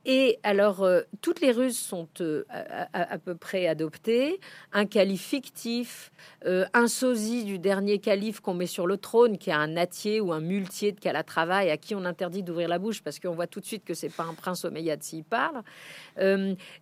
[0.05, 4.39] Et alors, euh, toutes les ruses sont euh, à, peu près adoptées.
[4.71, 6.12] Un calife fictif,
[6.45, 10.21] euh, un sosie du dernier calife qu'on met sur le trône, qui a un natier
[10.21, 13.33] ou un muletier de Calatrava et à qui on interdit d'ouvrir la bouche parce qu'on
[13.33, 15.63] voit tout de suite que c'est pas un prince omeyyade s'il parle.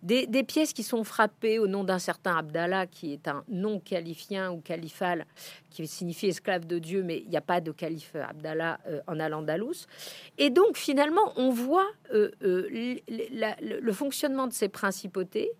[0.02, 4.50] Des, pièces qui sont frappées au nom d'un certain Abdallah, qui est un nom califien
[4.52, 5.26] ou califal,
[5.70, 9.86] qui signifie esclave de Dieu, mais il n'y a pas de calife Abdallah en Al-Andalus.
[10.38, 11.88] Et donc, finalement, on voit
[13.08, 15.50] le fonctionnement de ces principautés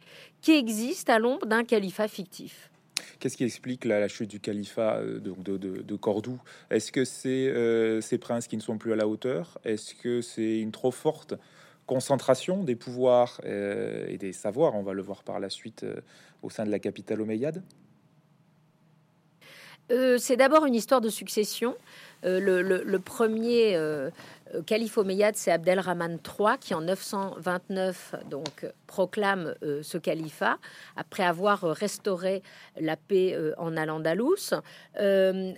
[0.41, 2.71] qui existent à l'ombre d'un califat fictif.
[3.19, 6.41] Qu'est-ce qui explique la, chute du califat euh, de, de, Cordoue?
[6.71, 9.59] Est-ce que c'est euh, ces princes qui ne sont plus à la hauteur?
[9.65, 11.35] Est-ce que c'est une trop forte
[11.87, 14.75] concentration des pouvoirs euh, et des savoirs?
[14.75, 15.85] On va le voir par la suite
[16.43, 17.63] au sein de la capitale omeyyade.
[20.19, 21.75] c'est d'abord une histoire de succession.
[22.23, 23.75] le, le, premier
[24.67, 30.59] calife omeyyade, c'est Abdelrahman III qui en 929 donc proclame euh, ce califat
[30.97, 32.43] après avoir restauré
[32.79, 34.55] la paix euh, en Al-Andalus.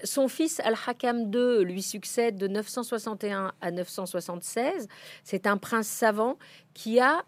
[0.04, 4.88] son fils Al-Hakam II lui succède de 961 à 976.
[5.24, 6.38] C'est un prince savant
[6.74, 7.24] qui a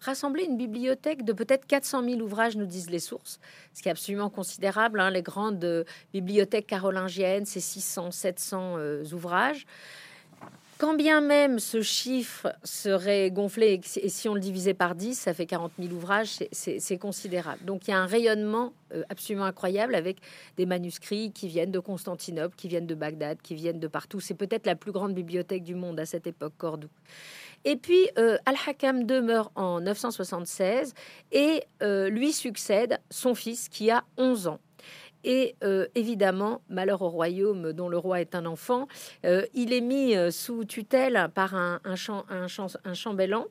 [0.00, 3.38] rassemblé une bibliothèque de peut-être 400 000 ouvrages, nous disent les sources,
[3.74, 5.00] ce qui est absolument considérable.
[5.00, 5.10] Hein.
[5.10, 8.78] les grandes bibliothèques carolingiennes, c'est 600, 700
[9.12, 9.66] ouvrages.
[10.78, 15.32] Quand bien même ce chiffre serait gonflé, et si on le divisait par 10, ça
[15.32, 17.64] fait 40 000 ouvrages, c'est considérable.
[17.64, 20.18] Donc il y a un rayonnement euh, absolument incroyable avec
[20.56, 24.18] des manuscrits qui viennent de Constantinople, qui viennent de Bagdad, qui viennent de partout.
[24.18, 26.90] C'est peut-être la plus grande bibliothèque du monde à cette époque, Cordoue.
[27.64, 28.10] Et puis,
[28.44, 30.92] Al-Hakam demeure en 976
[31.32, 34.58] et lui succède son fils qui a 11 ans.
[35.24, 38.86] Et euh, évidemment, malheur au royaume dont le roi est un enfant,
[39.24, 41.94] euh, il est mis euh, sous tutelle par un, un,
[42.84, 43.46] un, chambellan,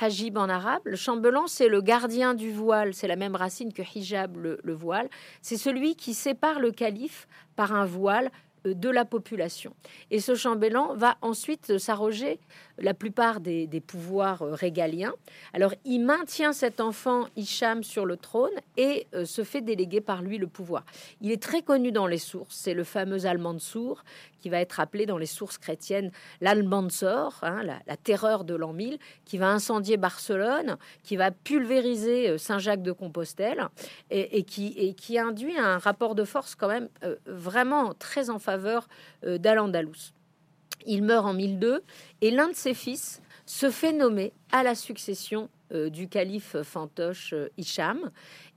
[0.00, 0.82] hajib en arabe.
[0.84, 5.08] Le chambellan, c'est le gardien du voile, c'est la même racine que hijab, le voile.
[5.42, 8.30] C'est celui qui sépare le calife par un voile
[8.64, 9.74] de la population.
[10.10, 12.38] Et ce chambellan va ensuite s'arroger
[12.80, 15.14] la plupart des, pouvoirs euh, régaliens.
[15.52, 20.22] Alors il maintient cet enfant Hicham sur le trône et euh, se fait déléguer par
[20.22, 20.84] lui le pouvoir.
[21.20, 24.04] Il est très connu dans les sources, c'est le fameux Almansour
[24.40, 28.98] qui va être appelé dans les sources chrétiennes l'Almansor, hein, la, terreur de l'an 1000,
[29.24, 33.66] qui va incendier Barcelone, qui va pulvériser euh, Saint-Jacques de Compostelle
[34.10, 36.88] et, qui, induit un rapport de force quand même
[37.26, 38.88] vraiment très en faveur
[39.22, 40.12] d'Al-Andalus.
[40.86, 41.82] Il meurt en 1002
[42.20, 47.32] et l'un de ses fils se fait nommer à la succession euh, du calife fantoche
[47.34, 48.10] euh, Hicham.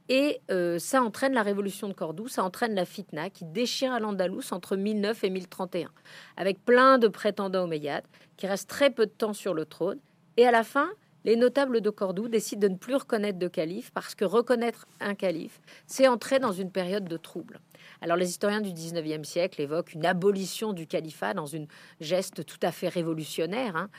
[0.09, 4.51] Et euh, ça entraîne la révolution de Cordoue, ça entraîne la fitna qui déchire Al-Andalus
[4.51, 5.89] entre 1009 et 1031,
[6.35, 8.03] avec plein de prétendants omeyyades
[8.35, 9.99] qui restent très peu de temps sur le trône.
[10.35, 10.89] Et à la fin,
[11.23, 15.15] les notables de Cordoue décident de ne plus reconnaître de calife parce que reconnaître un
[15.15, 17.59] calife, c'est entrer dans une période de trouble.
[18.01, 21.67] Alors les historiens du 19e siècle évoquent une abolition du califat dans une
[21.99, 23.89] geste tout à fait révolutionnaire, hein,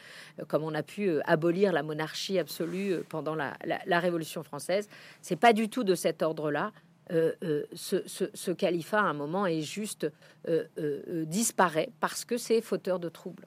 [0.49, 3.53] comme on a pu euh, abolir la monarchie absolue euh, pendant la,
[4.03, 4.89] Révolution française.
[5.21, 6.73] C'est pas du tout de cet ordre-là.
[7.13, 7.33] Euh,
[7.75, 10.11] ce, califat, à un moment, est juste
[11.27, 13.47] disparaît parce que c'est fauteur de troubles.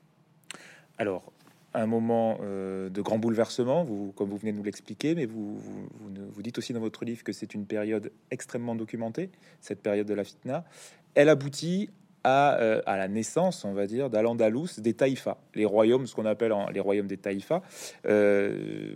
[0.97, 1.33] Alors,
[1.81, 5.57] un moment euh, de grand bouleversement, vous, comme vous venez de nous l'expliquer, mais vous,
[5.57, 9.29] vous, dites aussi dans votre livre que c'est une période extrêmement documentée,
[9.61, 10.63] cette période de la fitna.
[11.15, 11.89] Elle aboutit
[12.23, 16.53] à, euh, la naissance, on va dire, d'Al-Andalus, des Taïfas, les royaumes, ce qu'on appelle
[16.73, 17.61] les royaumes des Taïfas.
[18.07, 18.93] Euh,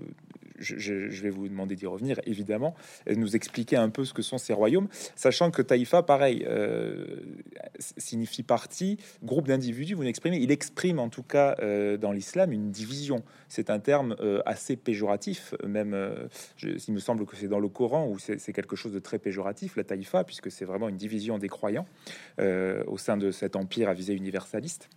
[0.60, 2.76] je, vais vous demander d'y revenir, évidemment,
[3.10, 7.18] nous expliquer un peu ce que sont ces royaumes, sachant que Taïfa, pareil, euh,
[7.98, 12.72] signifie partie, groupe d'individus, vous l'exprimez, il exprime en tout cas euh, dans l'islam une
[12.72, 13.24] division.
[13.48, 15.98] C'est un terme euh, assez péjoratif, même,
[16.64, 19.76] il me semble que c'est dans le Coran où c'est quelque chose de très péjoratif,
[19.76, 21.86] la Taïfa, puisque c'est vraiment une division des croyants
[22.40, 24.90] au sein de cet empire à visée universaliste.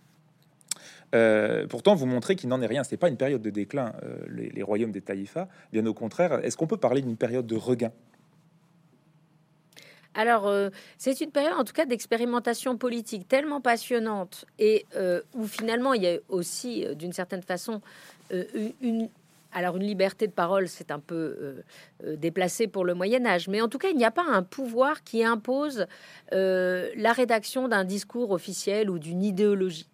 [1.13, 2.83] Euh, pourtant, vous montrez qu'il n'en est rien.
[2.83, 5.47] C'est pas une période de déclin, euh, les, royaumes des Taïfas.
[5.71, 7.91] Bien au contraire, est-ce qu'on peut parler d'une période de regain?
[10.15, 14.85] Alors, euh, c'est une période, en tout cas, d'expérimentation politique tellement passionnante et
[15.33, 17.81] où finalement il y a aussi, d'une certaine façon,
[18.81, 19.09] une,
[19.51, 21.63] alors une liberté de parole, c'est un peu
[22.05, 25.03] déplacé pour le Moyen Âge, mais en tout cas, il n'y a pas un pouvoir
[25.03, 25.87] qui impose
[26.31, 29.87] la rédaction d'un discours officiel ou d'une idéologie.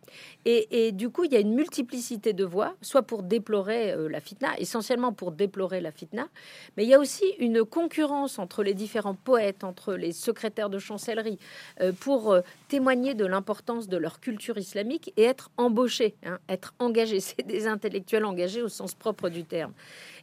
[0.45, 4.19] Et, du coup, il y a une multiplicité de voix, soit pour déplorer euh, la
[4.19, 6.27] fitna, essentiellement pour déplorer la fitna,
[6.75, 10.79] mais il y a aussi une concurrence entre les différents poètes, entre les secrétaires de
[10.79, 11.37] chancellerie,
[11.81, 16.73] euh, pour euh, témoigner de l'importance de leur culture islamique et être embauchés, hein, être
[16.79, 17.19] engagés.
[17.29, 19.73] C'est des intellectuels engagés au sens propre du terme.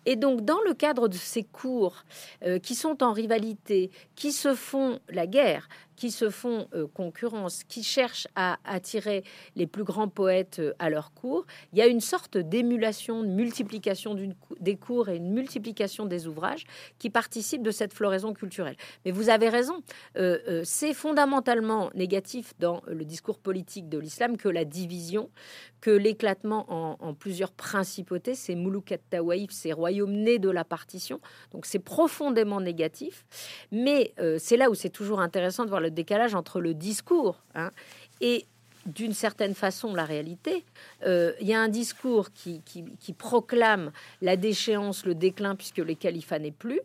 [0.06, 2.04] Et donc, dans le cadre de ces cours
[2.62, 7.82] qui sont en rivalité, qui se font la guerre, qui se font euh, concurrence, qui
[7.82, 9.24] cherchent à attirer
[9.56, 13.28] les plus grands poètes euh, à leur cours, il y a une sorte d'émulation, de
[13.28, 14.16] multiplication
[14.60, 16.64] des cours et une multiplication des ouvrages
[16.98, 18.76] qui participent de cette floraison culturelle.
[19.04, 19.82] Mais vous avez raison,
[20.16, 25.30] euh, c'est fondamentalement négatif dans le discours politique de l'islam que la division,
[25.80, 31.20] que l'éclatement en, plusieurs principautés, ces mouloukat tawaïf, ces royaumes nés de la partition.
[31.52, 33.24] Donc c'est profondément négatif.
[33.72, 37.70] Mais c'est là où c'est toujours intéressant de voir le décalage entre le discours hein,
[38.20, 38.46] et
[38.86, 40.64] d'une certaine façon la réalité.
[41.04, 42.62] Euh, il y a un discours qui,
[43.18, 43.90] proclame
[44.22, 46.80] la déchéance, le déclin, puisque les califats n'est plus.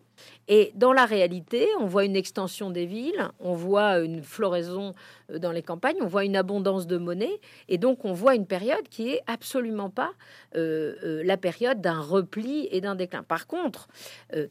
[0.48, 4.94] Et dans la réalité, on voit une extension des villes, on voit une floraison
[5.32, 8.46] euh, dans les campagnes, on voit une abondance de monnaie, et donc on voit une
[8.46, 10.12] période qui est absolument pas
[10.56, 13.24] euh, la période d'un repli et d'un déclin.
[13.24, 13.88] Par contre,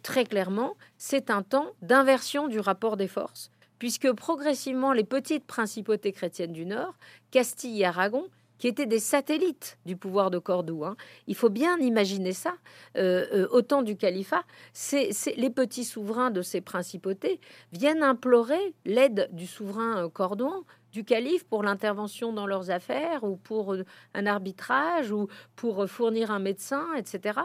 [0.03, 6.13] très clairement, c'est un temps d'inversion du rapport des forces puisque progressivement les petites principautés
[6.13, 6.95] chrétiennes du Nord,
[7.33, 10.85] Castille et Aragon, qui étaient des satellites du pouvoir de Cordoue.
[10.85, 10.97] Hein.
[11.27, 12.57] Il faut bien imaginer ça.
[12.99, 17.41] Euh, euh, au temps du califat, c'est, les petits souverains de ces principautés
[17.73, 23.37] viennent implorer l'aide du souverain euh, cordouan, du calife, pour l'intervention dans leurs affaires ou
[23.37, 23.75] pour
[24.13, 27.41] un arbitrage ou pour fournir un médecin, etc.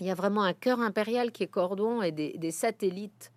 [0.00, 3.32] Il y a vraiment un cœur impérial qui est Cordouan et des satellites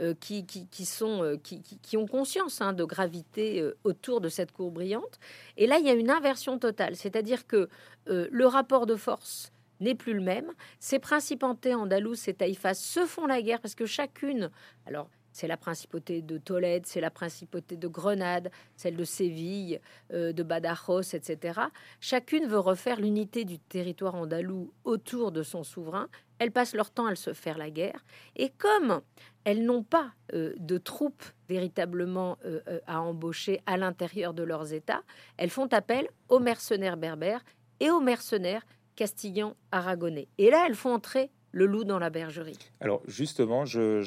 [0.00, 0.44] euh, qui,
[0.84, 5.20] sont, euh, qui, ont conscience hein, de gravité euh, autour de cette cour brillante.
[5.56, 7.68] Et là, il y a une inversion totale, c'est-à-dire que
[8.06, 10.50] le rapport de force n'est plus le même.
[10.80, 14.50] Ces principautés andalouses et taïfas se font la guerre parce que chacune,
[14.84, 19.80] alors c'est la principauté de Tolède, c'est la principauté de Grenade, celle de Séville,
[20.12, 21.60] euh, de Badajoz, etc.
[22.00, 26.08] Chacune veut refaire l'unité du territoire andalou autour de son souverain.
[26.38, 28.04] Elles passent leur temps à se faire la guerre.
[28.36, 29.00] Et comme
[29.42, 35.02] elles n'ont pas euh, de troupes véritablement euh, à embaucher à l'intérieur de leurs États,
[35.36, 37.44] elles font appel aux mercenaires berbères
[37.80, 38.64] et aux mercenaires
[38.94, 40.28] castillans aragonais.
[40.38, 42.58] Et là, elles font entrer le loup dans la bergerie.
[42.80, 44.00] Alors justement, je,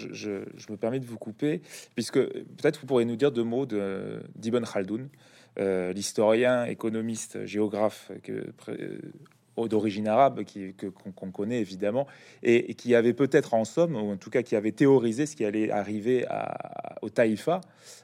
[0.69, 1.61] me permets de vous couper,
[1.95, 5.09] puisque peut-être vous pourrez nous dire deux mots d'Ibn Khaldoun,
[5.59, 8.51] euh, l'historien, économiste, géographe que,
[9.67, 10.75] d'origine arabe, qui,
[11.15, 12.05] qu'on, connaît évidemment,
[12.43, 15.45] et, qui avait peut-être en somme, ou en tout cas qui avait théorisé ce qui
[15.45, 16.25] allait arriver
[17.01, 17.61] au Taïfa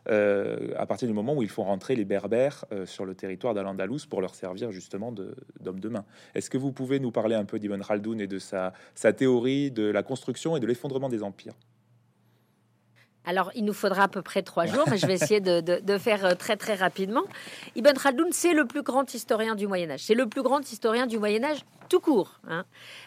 [0.09, 3.53] euh, à partir du moment où ils font rentrer les Berbères euh, sur le territoire
[3.53, 6.05] d'Al-Andalus pour leur servir justement d'hommes de, main.
[6.35, 9.71] Est-ce que vous pouvez nous parler un peu d'Ibn Khaldoun et de sa, sa théorie
[9.71, 11.53] de la construction et de l'effondrement des empires?
[13.25, 15.97] Alors, il nous faudra à peu près trois jours, mais je vais essayer de, de,
[15.97, 17.23] faire euh, très très rapidement.
[17.75, 20.01] Ibn Khaldoun, c'est le plus grand historien du Moyen Âge.
[20.03, 21.59] C'est le plus grand historien du Moyen Âge
[21.89, 22.39] tout court.
[22.47, 22.65] Hein.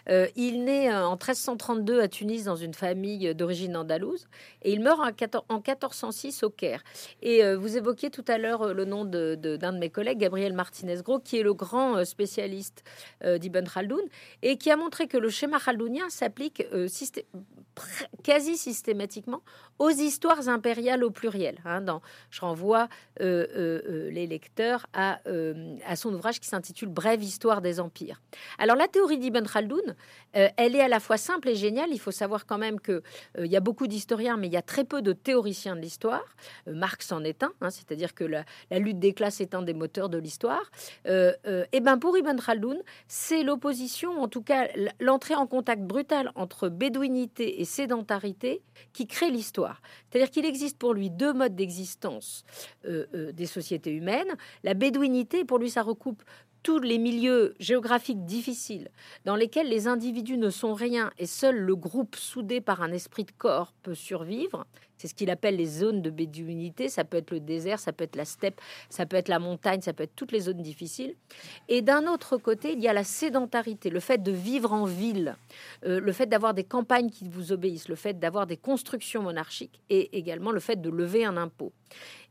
[0.09, 4.29] Euh, il naît euh, en 1332 à Tunis dans une famille d'origine andalouse
[4.63, 5.01] et il meurt
[5.49, 6.83] en, 1406 au Caire.
[7.23, 10.53] Et euh, vous évoquiez tout à l'heure le nom d'un de, de, mes collègues, Gabriel
[10.53, 12.85] Martinez-Gros, qui est le grand spécialiste
[13.25, 14.05] d'Ibn Khaldoun
[14.43, 16.65] et qui a montré que le schéma khaldounien s'applique
[18.23, 19.43] quasi systématiquement
[19.79, 21.59] aux histoires impériales au pluriel.
[21.65, 21.85] Hein,
[22.31, 22.89] je renvoie
[23.21, 25.21] les lecteurs à,
[25.87, 28.21] à son ouvrage qui s'intitule Brève histoire des empires.
[28.59, 29.95] Alors la théorie d'Ibn Khaldoun,
[30.37, 31.91] euh, elle est à la fois simple et géniale.
[31.93, 33.03] Il faut savoir quand même que
[33.39, 36.25] euh, y a beaucoup d'historiens, mais il y a très peu de théoriciens de l'histoire.
[36.69, 38.45] Euh, Marx en est un, hein, c'est-à-dire que la,
[38.79, 40.71] lutte des classes est un des moteurs de l'histoire.
[41.07, 44.69] et ben pour Ibn Khaldoun, c'est l'opposition, en tout cas
[45.01, 48.63] l'entrée en contact brutal entre bédouinité et sédentarité
[48.93, 49.81] qui crée l'histoire.
[50.11, 52.45] C'est-à-dire qu'il existe pour lui deux modes d'existence
[52.85, 54.35] des sociétés humaines.
[54.63, 56.23] La bédouinité, pour lui, ça recoupe
[56.67, 58.89] tous les milieux géographiques difficiles
[59.25, 63.23] dans lesquels les individus ne sont rien et seul le groupe soudé par un esprit
[63.23, 64.67] de corps peut survivre.
[64.97, 66.89] C'est ce qu'il appelle les zones de bédouinité.
[66.89, 68.61] Ça peut être le désert, ça peut être la steppe,
[68.91, 71.15] ça peut être la montagne, ça peut être toutes les zones difficiles.
[71.69, 75.37] Et d'un autre côté, il y a la sédentarité, le fait de vivre en ville,
[75.85, 79.81] euh, le fait d'avoir des campagnes qui vous obéissent, le fait d'avoir des constructions monarchiques
[79.89, 81.73] et également le fait de lever un impôt.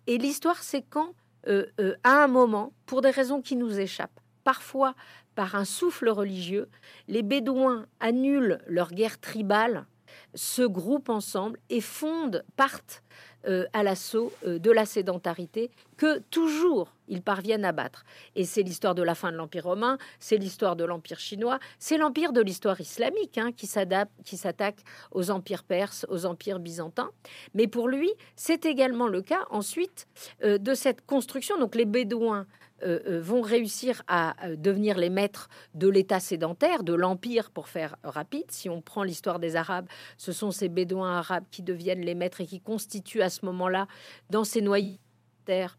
[0.08, 1.14] Et l'histoire, c'est quand,
[1.48, 4.96] euh, euh, à un moment, pour des raisons qui nous échappent, parfois
[5.36, 6.70] par un souffle religieux,
[7.10, 9.86] les Bédouins annulent leur guerre tribale,
[10.34, 13.04] se groupent ensemble et fondent, partent
[13.48, 18.06] euh, à l'assaut euh, de la sédentarité que toujours ils parviennent à battre.
[18.36, 21.98] Et c'est l'histoire de la fin de l'Empire romain, c'est l'histoire de l'Empire chinois, c'est
[21.98, 24.80] l'empire de l'histoire islamique hein, qui s'adapte, qui s'attaque
[25.12, 27.12] aux empires perses, aux empires byzantins.
[27.54, 30.08] Mais pour lui, c'est également le cas ensuite
[30.44, 31.58] euh, de cette construction.
[31.60, 32.48] Donc les Bédouins
[32.84, 37.96] euh, euh, vont réussir à devenir les maîtres de l'État sédentaire, de l'Empire, pour faire
[38.04, 38.50] rapide.
[38.50, 39.88] Si on prend l'histoire des Arabes,
[40.18, 43.88] ce sont ces Bédouins arabes qui deviennent les maîtres et qui constituent à ce moment-là,
[44.30, 45.00] dans ces noyers
[45.46, 45.78] terre,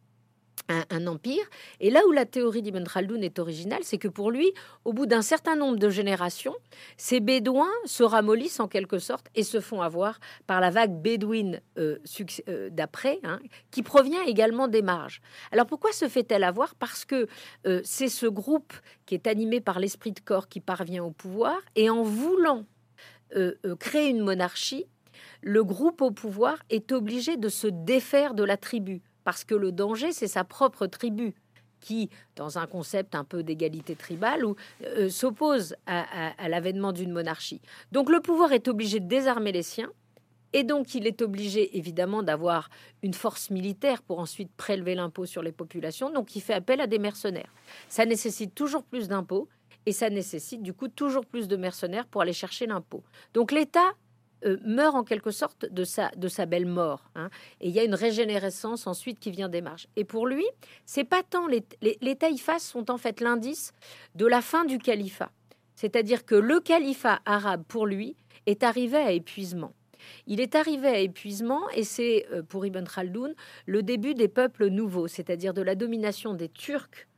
[0.68, 1.44] un, empire.
[1.80, 4.52] Et là où la théorie d'Ibn Khaldoun est originale, c'est que pour lui,
[4.84, 6.54] au bout d'un certain nombre de générations,
[6.96, 11.60] ces bédouins se ramollissent en quelque sorte et se font avoir par la vague bédouine
[11.78, 11.98] euh,
[12.48, 13.38] euh, d'après, hein,
[13.70, 15.20] qui provient également des marges.
[15.52, 16.74] Alors pourquoi se fait-elle avoir?
[16.74, 17.28] Parce que
[17.66, 18.72] euh, c'est ce groupe
[19.06, 22.64] qui est animé par l'esprit de corps qui parvient au pouvoir, et en voulant
[23.80, 24.86] créer une monarchie,
[25.42, 29.72] le groupe au pouvoir est obligé de se défaire de la tribu parce que le
[29.72, 31.34] danger, c'est sa propre tribu
[31.80, 34.44] qui, dans un concept un peu d'égalité tribale,
[34.84, 37.60] euh, s'oppose à, l'avènement d'une monarchie.
[37.90, 39.90] Donc le pouvoir est obligé de désarmer les siens,
[40.52, 42.70] et donc il est obligé évidemment d'avoir
[43.02, 46.86] une force militaire pour ensuite prélever l'impôt sur les populations, donc il fait appel à
[46.86, 47.52] des mercenaires.
[47.88, 49.48] Ça nécessite toujours plus d'impôts,
[49.86, 53.02] et ça nécessite du coup toujours plus de mercenaires pour aller chercher l'impôt.
[53.34, 53.92] Donc l'État
[54.44, 57.10] euh, meurt en quelque sorte de sa, de sa belle mort.
[57.14, 57.30] Hein.
[57.60, 59.88] Et il y a une régénérescence ensuite qui vient des marges.
[59.96, 60.44] Et pour lui,
[60.84, 63.72] c'est pas tant les, les, taïfas sont en fait l'indice
[64.14, 65.30] de la fin du califat.
[65.74, 68.16] C'est-à-dire que le califat arabe, pour lui,
[68.46, 69.72] est arrivé à épuisement.
[70.26, 73.34] Il est arrivé à épuisement et c'est, euh, pour Ibn Khaldoun,
[73.64, 77.08] le début des peuples nouveaux, c'est-à-dire de la domination des Turcs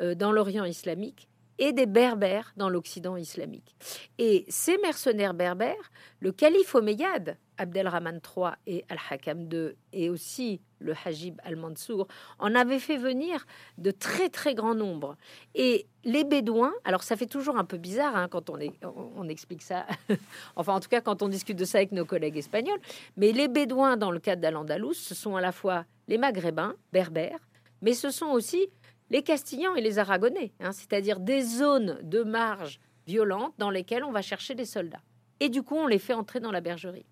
[0.00, 1.28] euh, dans l'Orient islamique
[1.58, 3.76] et des Berbères dans l'Occident islamique.
[4.18, 5.90] Et ces mercenaires berbères,
[6.20, 12.78] le calife Omeyyade, Abdelrahman III et Al-Hakam II et aussi le Hajib al-Mansour en avaient
[12.78, 13.46] fait venir
[13.78, 15.16] de très très grands nombres.
[15.54, 19.86] Et les Bédouins, alors ça fait toujours un peu bizarre hein, quand on, explique ça,
[20.56, 22.80] enfin en tout cas quand on discute de ça avec nos collègues espagnols,
[23.16, 27.40] mais les Bédouins dans le cadre d'Al-Andalus, ce sont à la fois les Maghrébins, berbères,
[27.82, 28.68] mais ce sont aussi
[29.10, 34.12] les Castillans et les Aragonais, hein, c'est-à-dire des zones de marge violentes dans lesquelles on
[34.12, 35.02] va chercher des soldats.
[35.40, 37.06] Et du coup, on les fait entrer dans la bergerie.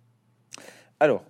[1.01, 1.25] Alors,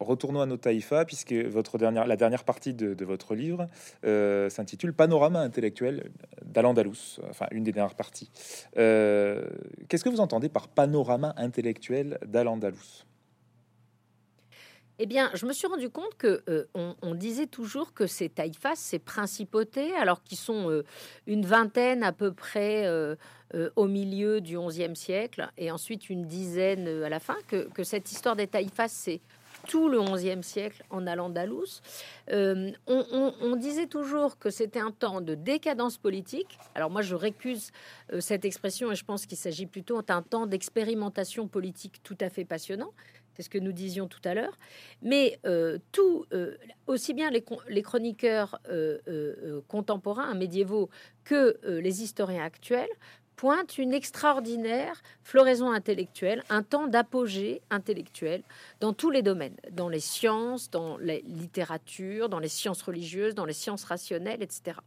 [0.00, 3.66] retournons à nos taïfas, puisque votre dernière, la dernière partie de, votre livre
[4.04, 6.10] euh, s'intitule Panorama intellectuel
[6.44, 8.30] d'Al-Andalus, enfin une des dernières parties.
[8.76, 9.46] Euh,
[9.88, 13.07] qu'est-ce que vous entendez par panorama intellectuel d'Al-Andalus?
[14.98, 18.76] Eh bien, je me suis rendu compte que euh, on, disait toujours que ces taïfas,
[18.76, 20.82] ces principautés, alors qu'ils sont
[21.26, 22.86] une vingtaine à peu près
[23.76, 28.10] au milieu du XIe siècle et ensuite une dizaine à la fin, que, que cette
[28.12, 29.20] histoire des taïfas, c'est
[29.68, 31.82] tout le XIe siècle en Al-Andalus.
[32.32, 36.58] Euh, on, disait toujours que c'était un temps de décadence politique.
[36.74, 37.70] Alors moi, je récuse
[38.12, 42.30] euh, cette expression et je pense qu'il s'agit plutôt d'un temps d'expérimentation politique tout à
[42.30, 42.92] fait passionnant.
[43.34, 44.56] C'est ce que nous disions tout à l'heure.
[45.02, 46.24] Mais euh, tout,
[46.86, 48.60] aussi bien les, les chroniqueurs
[49.68, 50.88] contemporains, médiévaux,
[51.24, 52.88] que les historiens actuels
[53.38, 58.42] pointe une extraordinaire floraison intellectuelle, un temps d'apogée intellectuelle
[58.80, 63.44] dans tous les domaines, dans les sciences, dans la littérature, dans les sciences religieuses, dans
[63.44, 64.78] les sciences rationnelles, etc.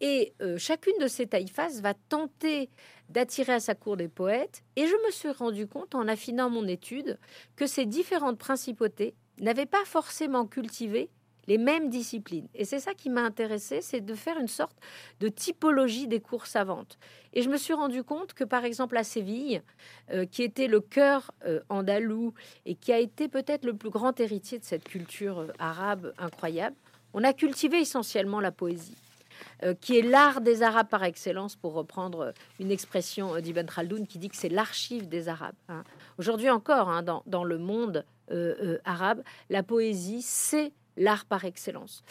[0.00, 2.70] Et euh, chacune de ces taïfas va tenter
[3.10, 4.64] d'attirer à sa cour des poètes.
[4.76, 7.18] Et je me suis rendu compte, en affinant mon étude,
[7.54, 11.10] que ces différentes principautés n'avaient pas forcément cultivé
[11.46, 12.48] les mêmes disciplines.
[12.54, 14.76] Et c'est ça qui m'a intéressé, c'est de faire une sorte
[15.20, 16.98] de typologie des cours savantes.
[17.32, 19.62] Et je me suis rendu compte que, par exemple, à Séville,
[20.10, 22.32] euh, qui était le cœur euh, andalou
[22.64, 26.76] et qui a été peut-être le plus grand héritier de cette culture euh, arabe incroyable,
[27.12, 28.96] on a cultivé essentiellement la poésie.
[29.80, 34.28] qui est l'art des Arabes par excellence, pour reprendre une expression d'Ibn Khaldoun qui dit
[34.28, 35.56] que c'est l'archive des Arabes.
[35.68, 35.82] Hein.
[36.18, 38.04] Aujourd'hui encore, hein, dans, le monde
[38.84, 42.02] arabe, la poésie, c'est l'art par excellence.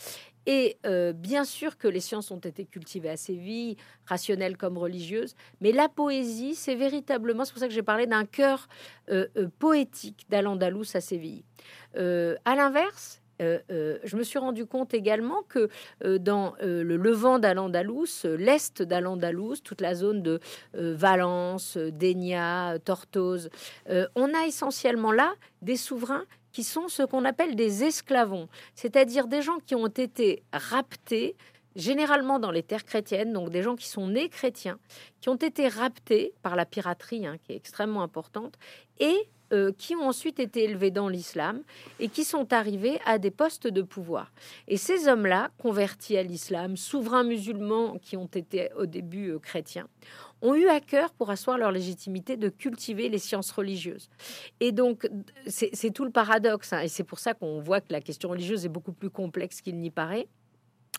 [0.46, 5.36] Et euh, bien sûr que les sciences ont été cultivées à Séville, rationnelles comme religieuses,
[5.62, 8.68] mais la poésie, c'est véritablement, c'est pour ça que j'ai parlé d'un cœur
[9.10, 11.44] euh, euh, poétique d'Al-Andalus à Séville.
[11.96, 15.70] à l'inverse, je me suis rendu compte également que
[16.18, 20.40] dans le levant d'Al-Andalus, l'est d'Al-Andalus, toute la zone de
[20.74, 23.50] Valence, Dénia, Tortosa,
[24.16, 29.41] on a essentiellement là des souverains qui sont ce qu'on appelle des esclavons, c'est-à-dire des
[29.41, 31.36] gens qui ont été raptés,
[31.76, 34.80] généralement dans les terres chrétiennes, donc des gens qui sont nés chrétiens,
[35.20, 38.54] qui ont été raptés par la piraterie, hein, qui est extrêmement importante,
[38.99, 41.62] et euh, qui ont ensuite été élevés dans l'islam
[41.99, 44.32] et qui sont arrivés à des postes de pouvoir.
[44.68, 49.88] Et ces hommes-là, convertis à l'islam, souverains musulmans qui ont été au début euh, chrétiens,
[50.44, 54.10] ont eu à cœur, pour asseoir leur légitimité, de cultiver les sciences religieuses.
[54.60, 55.10] Et donc,
[55.48, 58.66] c'est tout le paradoxe, hein, et c'est pour ça qu'on voit que la question religieuse
[58.66, 60.28] est beaucoup plus complexe qu'il n'y paraît.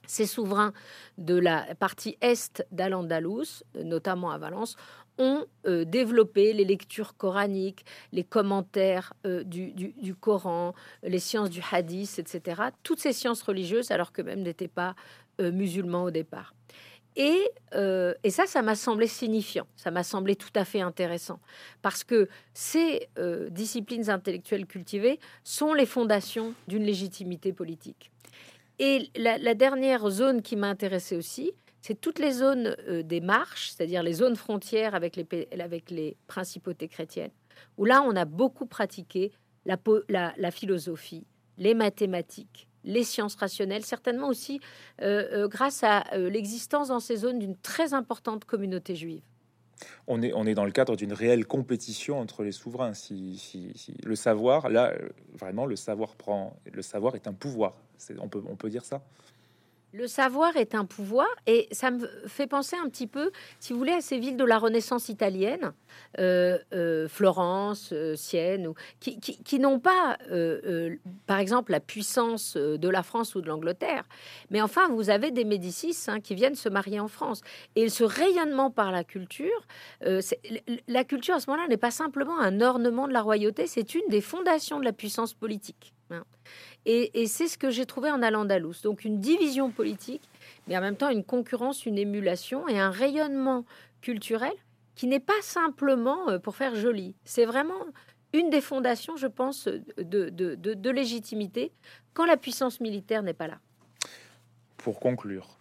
[0.06, 0.72] Ces souverains
[1.18, 4.76] de la partie est d'Al-Andalus, notamment à Valence,
[5.18, 12.18] ont euh, développé les lectures coraniques, les commentaires euh, du, Coran, les sciences du hadith,
[12.18, 12.62] etc.
[12.82, 14.94] Toutes ces sciences religieuses, alors que même n'étaient pas
[15.40, 16.54] euh, musulmans au départ.
[17.18, 21.38] Euh, et, ça, ça m'a semblé signifiant, ça m'a semblé tout à fait intéressant,
[21.82, 28.10] parce que ces euh, disciplines intellectuelles cultivées sont les fondations d'une légitimité politique.
[28.80, 33.70] Et la, dernière zone qui m'a intéressé aussi, c'est toutes les zones euh, des marches,
[33.70, 37.30] c'est-à-dire les zones frontières avec les, avec les principautés chrétiennes,
[37.78, 39.30] où là, on a beaucoup pratiqué
[39.64, 41.24] la philosophie,
[41.56, 44.60] les mathématiques, les sciences rationnelles, certainement aussi
[45.02, 49.22] euh, euh, grâce à euh, l'existence dans ces zones d'une très importante communauté juive.
[50.06, 52.94] On est, on est dans le cadre d'une réelle compétition entre les souverains.
[52.94, 53.42] Si,
[54.04, 54.92] le savoir, là,
[55.32, 57.74] vraiment, le savoir prend, le savoir est un pouvoir.
[58.18, 59.02] on, peut, on peut dire ça
[59.94, 63.30] le savoir est un pouvoir et ça me fait penser un petit peu,
[63.60, 65.72] si vous voulez, à ces villes de la Renaissance italienne,
[66.18, 70.18] euh, euh, Florence, euh, Sienne, qui, n'ont pas,
[71.26, 74.04] par exemple, la puissance de la France ou de l'Angleterre.
[74.50, 77.42] Mais enfin, vous avez des Médicis hein, qui viennent se marier en France.
[77.76, 79.66] Et ce rayonnement par la culture,
[80.00, 84.08] la culture à ce moment-là n'est pas simplement un ornement de la royauté, c'est une
[84.08, 85.93] des fondations de la puissance politique.
[86.86, 88.82] Et, c'est ce que j'ai trouvé en Al-Andalus.
[88.82, 90.22] Donc une division politique,
[90.66, 93.64] mais en même temps une concurrence, une émulation et un rayonnement
[94.02, 94.52] culturel
[94.94, 97.14] qui n'est pas simplement euh, pour faire joli.
[97.24, 97.86] C'est vraiment
[98.32, 101.72] une des fondations, je pense, de, de légitimité
[102.12, 103.58] quand la puissance militaire n'est pas là.
[104.76, 105.56] Pour conclure,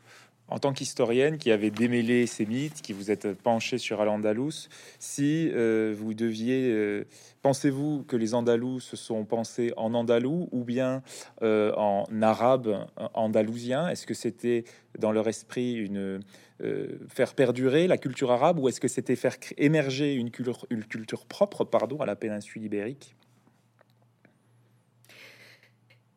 [0.54, 5.49] en tant qu'historienne qui avait démêlé ces mythes, qui vous êtes penché sur Al-Andalus, si
[5.51, 7.06] euh, vous deviez, euh,
[7.41, 11.01] pensez-vous que les Andalous se sont pensés en andalou ou bien
[11.41, 12.86] euh, en arabe
[13.16, 14.64] andalousien Est-ce que c'était
[14.99, 16.22] dans leur esprit une
[17.10, 21.26] faire perdurer la culture arabe ou est-ce que c'était faire émerger une culture, une culture
[21.26, 23.16] propre, pardon, à la péninsule ibérique?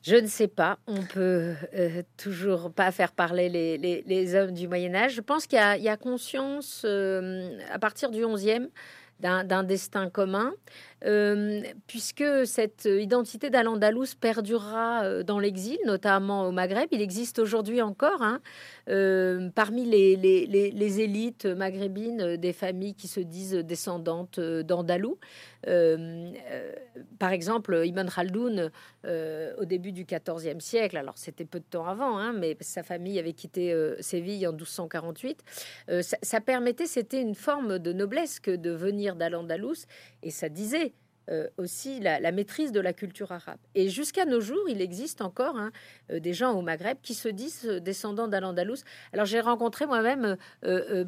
[0.07, 0.79] Je ne sais pas.
[0.87, 5.15] On peut euh, toujours pas faire parler les, hommes du Moyen Âge.
[5.15, 8.69] Je pense qu'il y, a conscience euh, à partir du 11e
[9.21, 10.53] d'un destin commun.
[11.07, 16.89] Euh, puisque cette identité d'Al-Andalus perdurera euh, dans l'exil, notamment au Maghreb.
[16.91, 18.41] Il existe aujourd'hui encore, hein,
[18.89, 25.19] euh, parmi les, élites maghrébines, des familles qui se disent descendantes d'Andalou.
[27.19, 28.71] par exemple, Ibn Khaldoun,
[29.05, 33.19] au début du XIVe siècle, alors c'était peu de temps avant, hein, mais sa famille
[33.19, 35.45] avait quitté Séville en 1248,
[36.03, 39.87] ça, ça permettait, c'était une forme de noblesse que de venir d'Al-Andalus,
[40.23, 40.93] et ça disait
[41.29, 43.59] euh, aussi la, maîtrise de la culture arabe.
[43.75, 45.73] Et jusqu'à nos jours, il existe encore hein,
[46.11, 48.85] euh, des gens au Maghreb qui se disent euh, descendants d'Al-Andalus.
[49.13, 50.37] Alors j'ai rencontré moi-même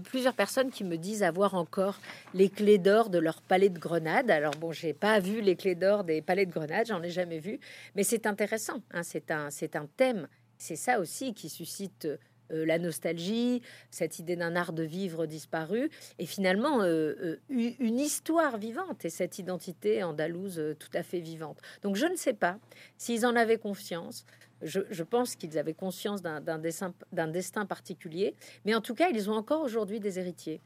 [0.04, 2.00] plusieurs personnes qui me disent avoir encore
[2.34, 4.30] les clés d'or de leur palais de Grenade.
[4.30, 7.38] Alors bon, j'ai pas vu les clés d'or des palais de Grenade, j'en ai jamais
[7.38, 7.60] vu,
[7.94, 8.82] mais c'est intéressant.
[8.92, 10.26] Hein, c'est un, c'est un thème.
[10.56, 12.08] C'est ça aussi qui suscite
[12.52, 17.98] euh, la nostalgie, cette idée d'un art de vivre disparu, et finalement euh, euh, une
[17.98, 21.58] histoire vivante et cette identité andalouse tout à fait vivante.
[21.82, 22.58] Donc je ne sais pas
[22.96, 24.24] s'ils en avaient confiance.
[24.62, 28.34] Je, pense qu'ils avaient conscience d'un destin, particulier,
[28.64, 30.60] mais en tout cas, ils ont encore aujourd'hui des héritiers.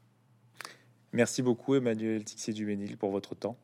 [1.13, 3.59] Merci beaucoup, Emmanuel Tixier-Duménil, pour votre temps.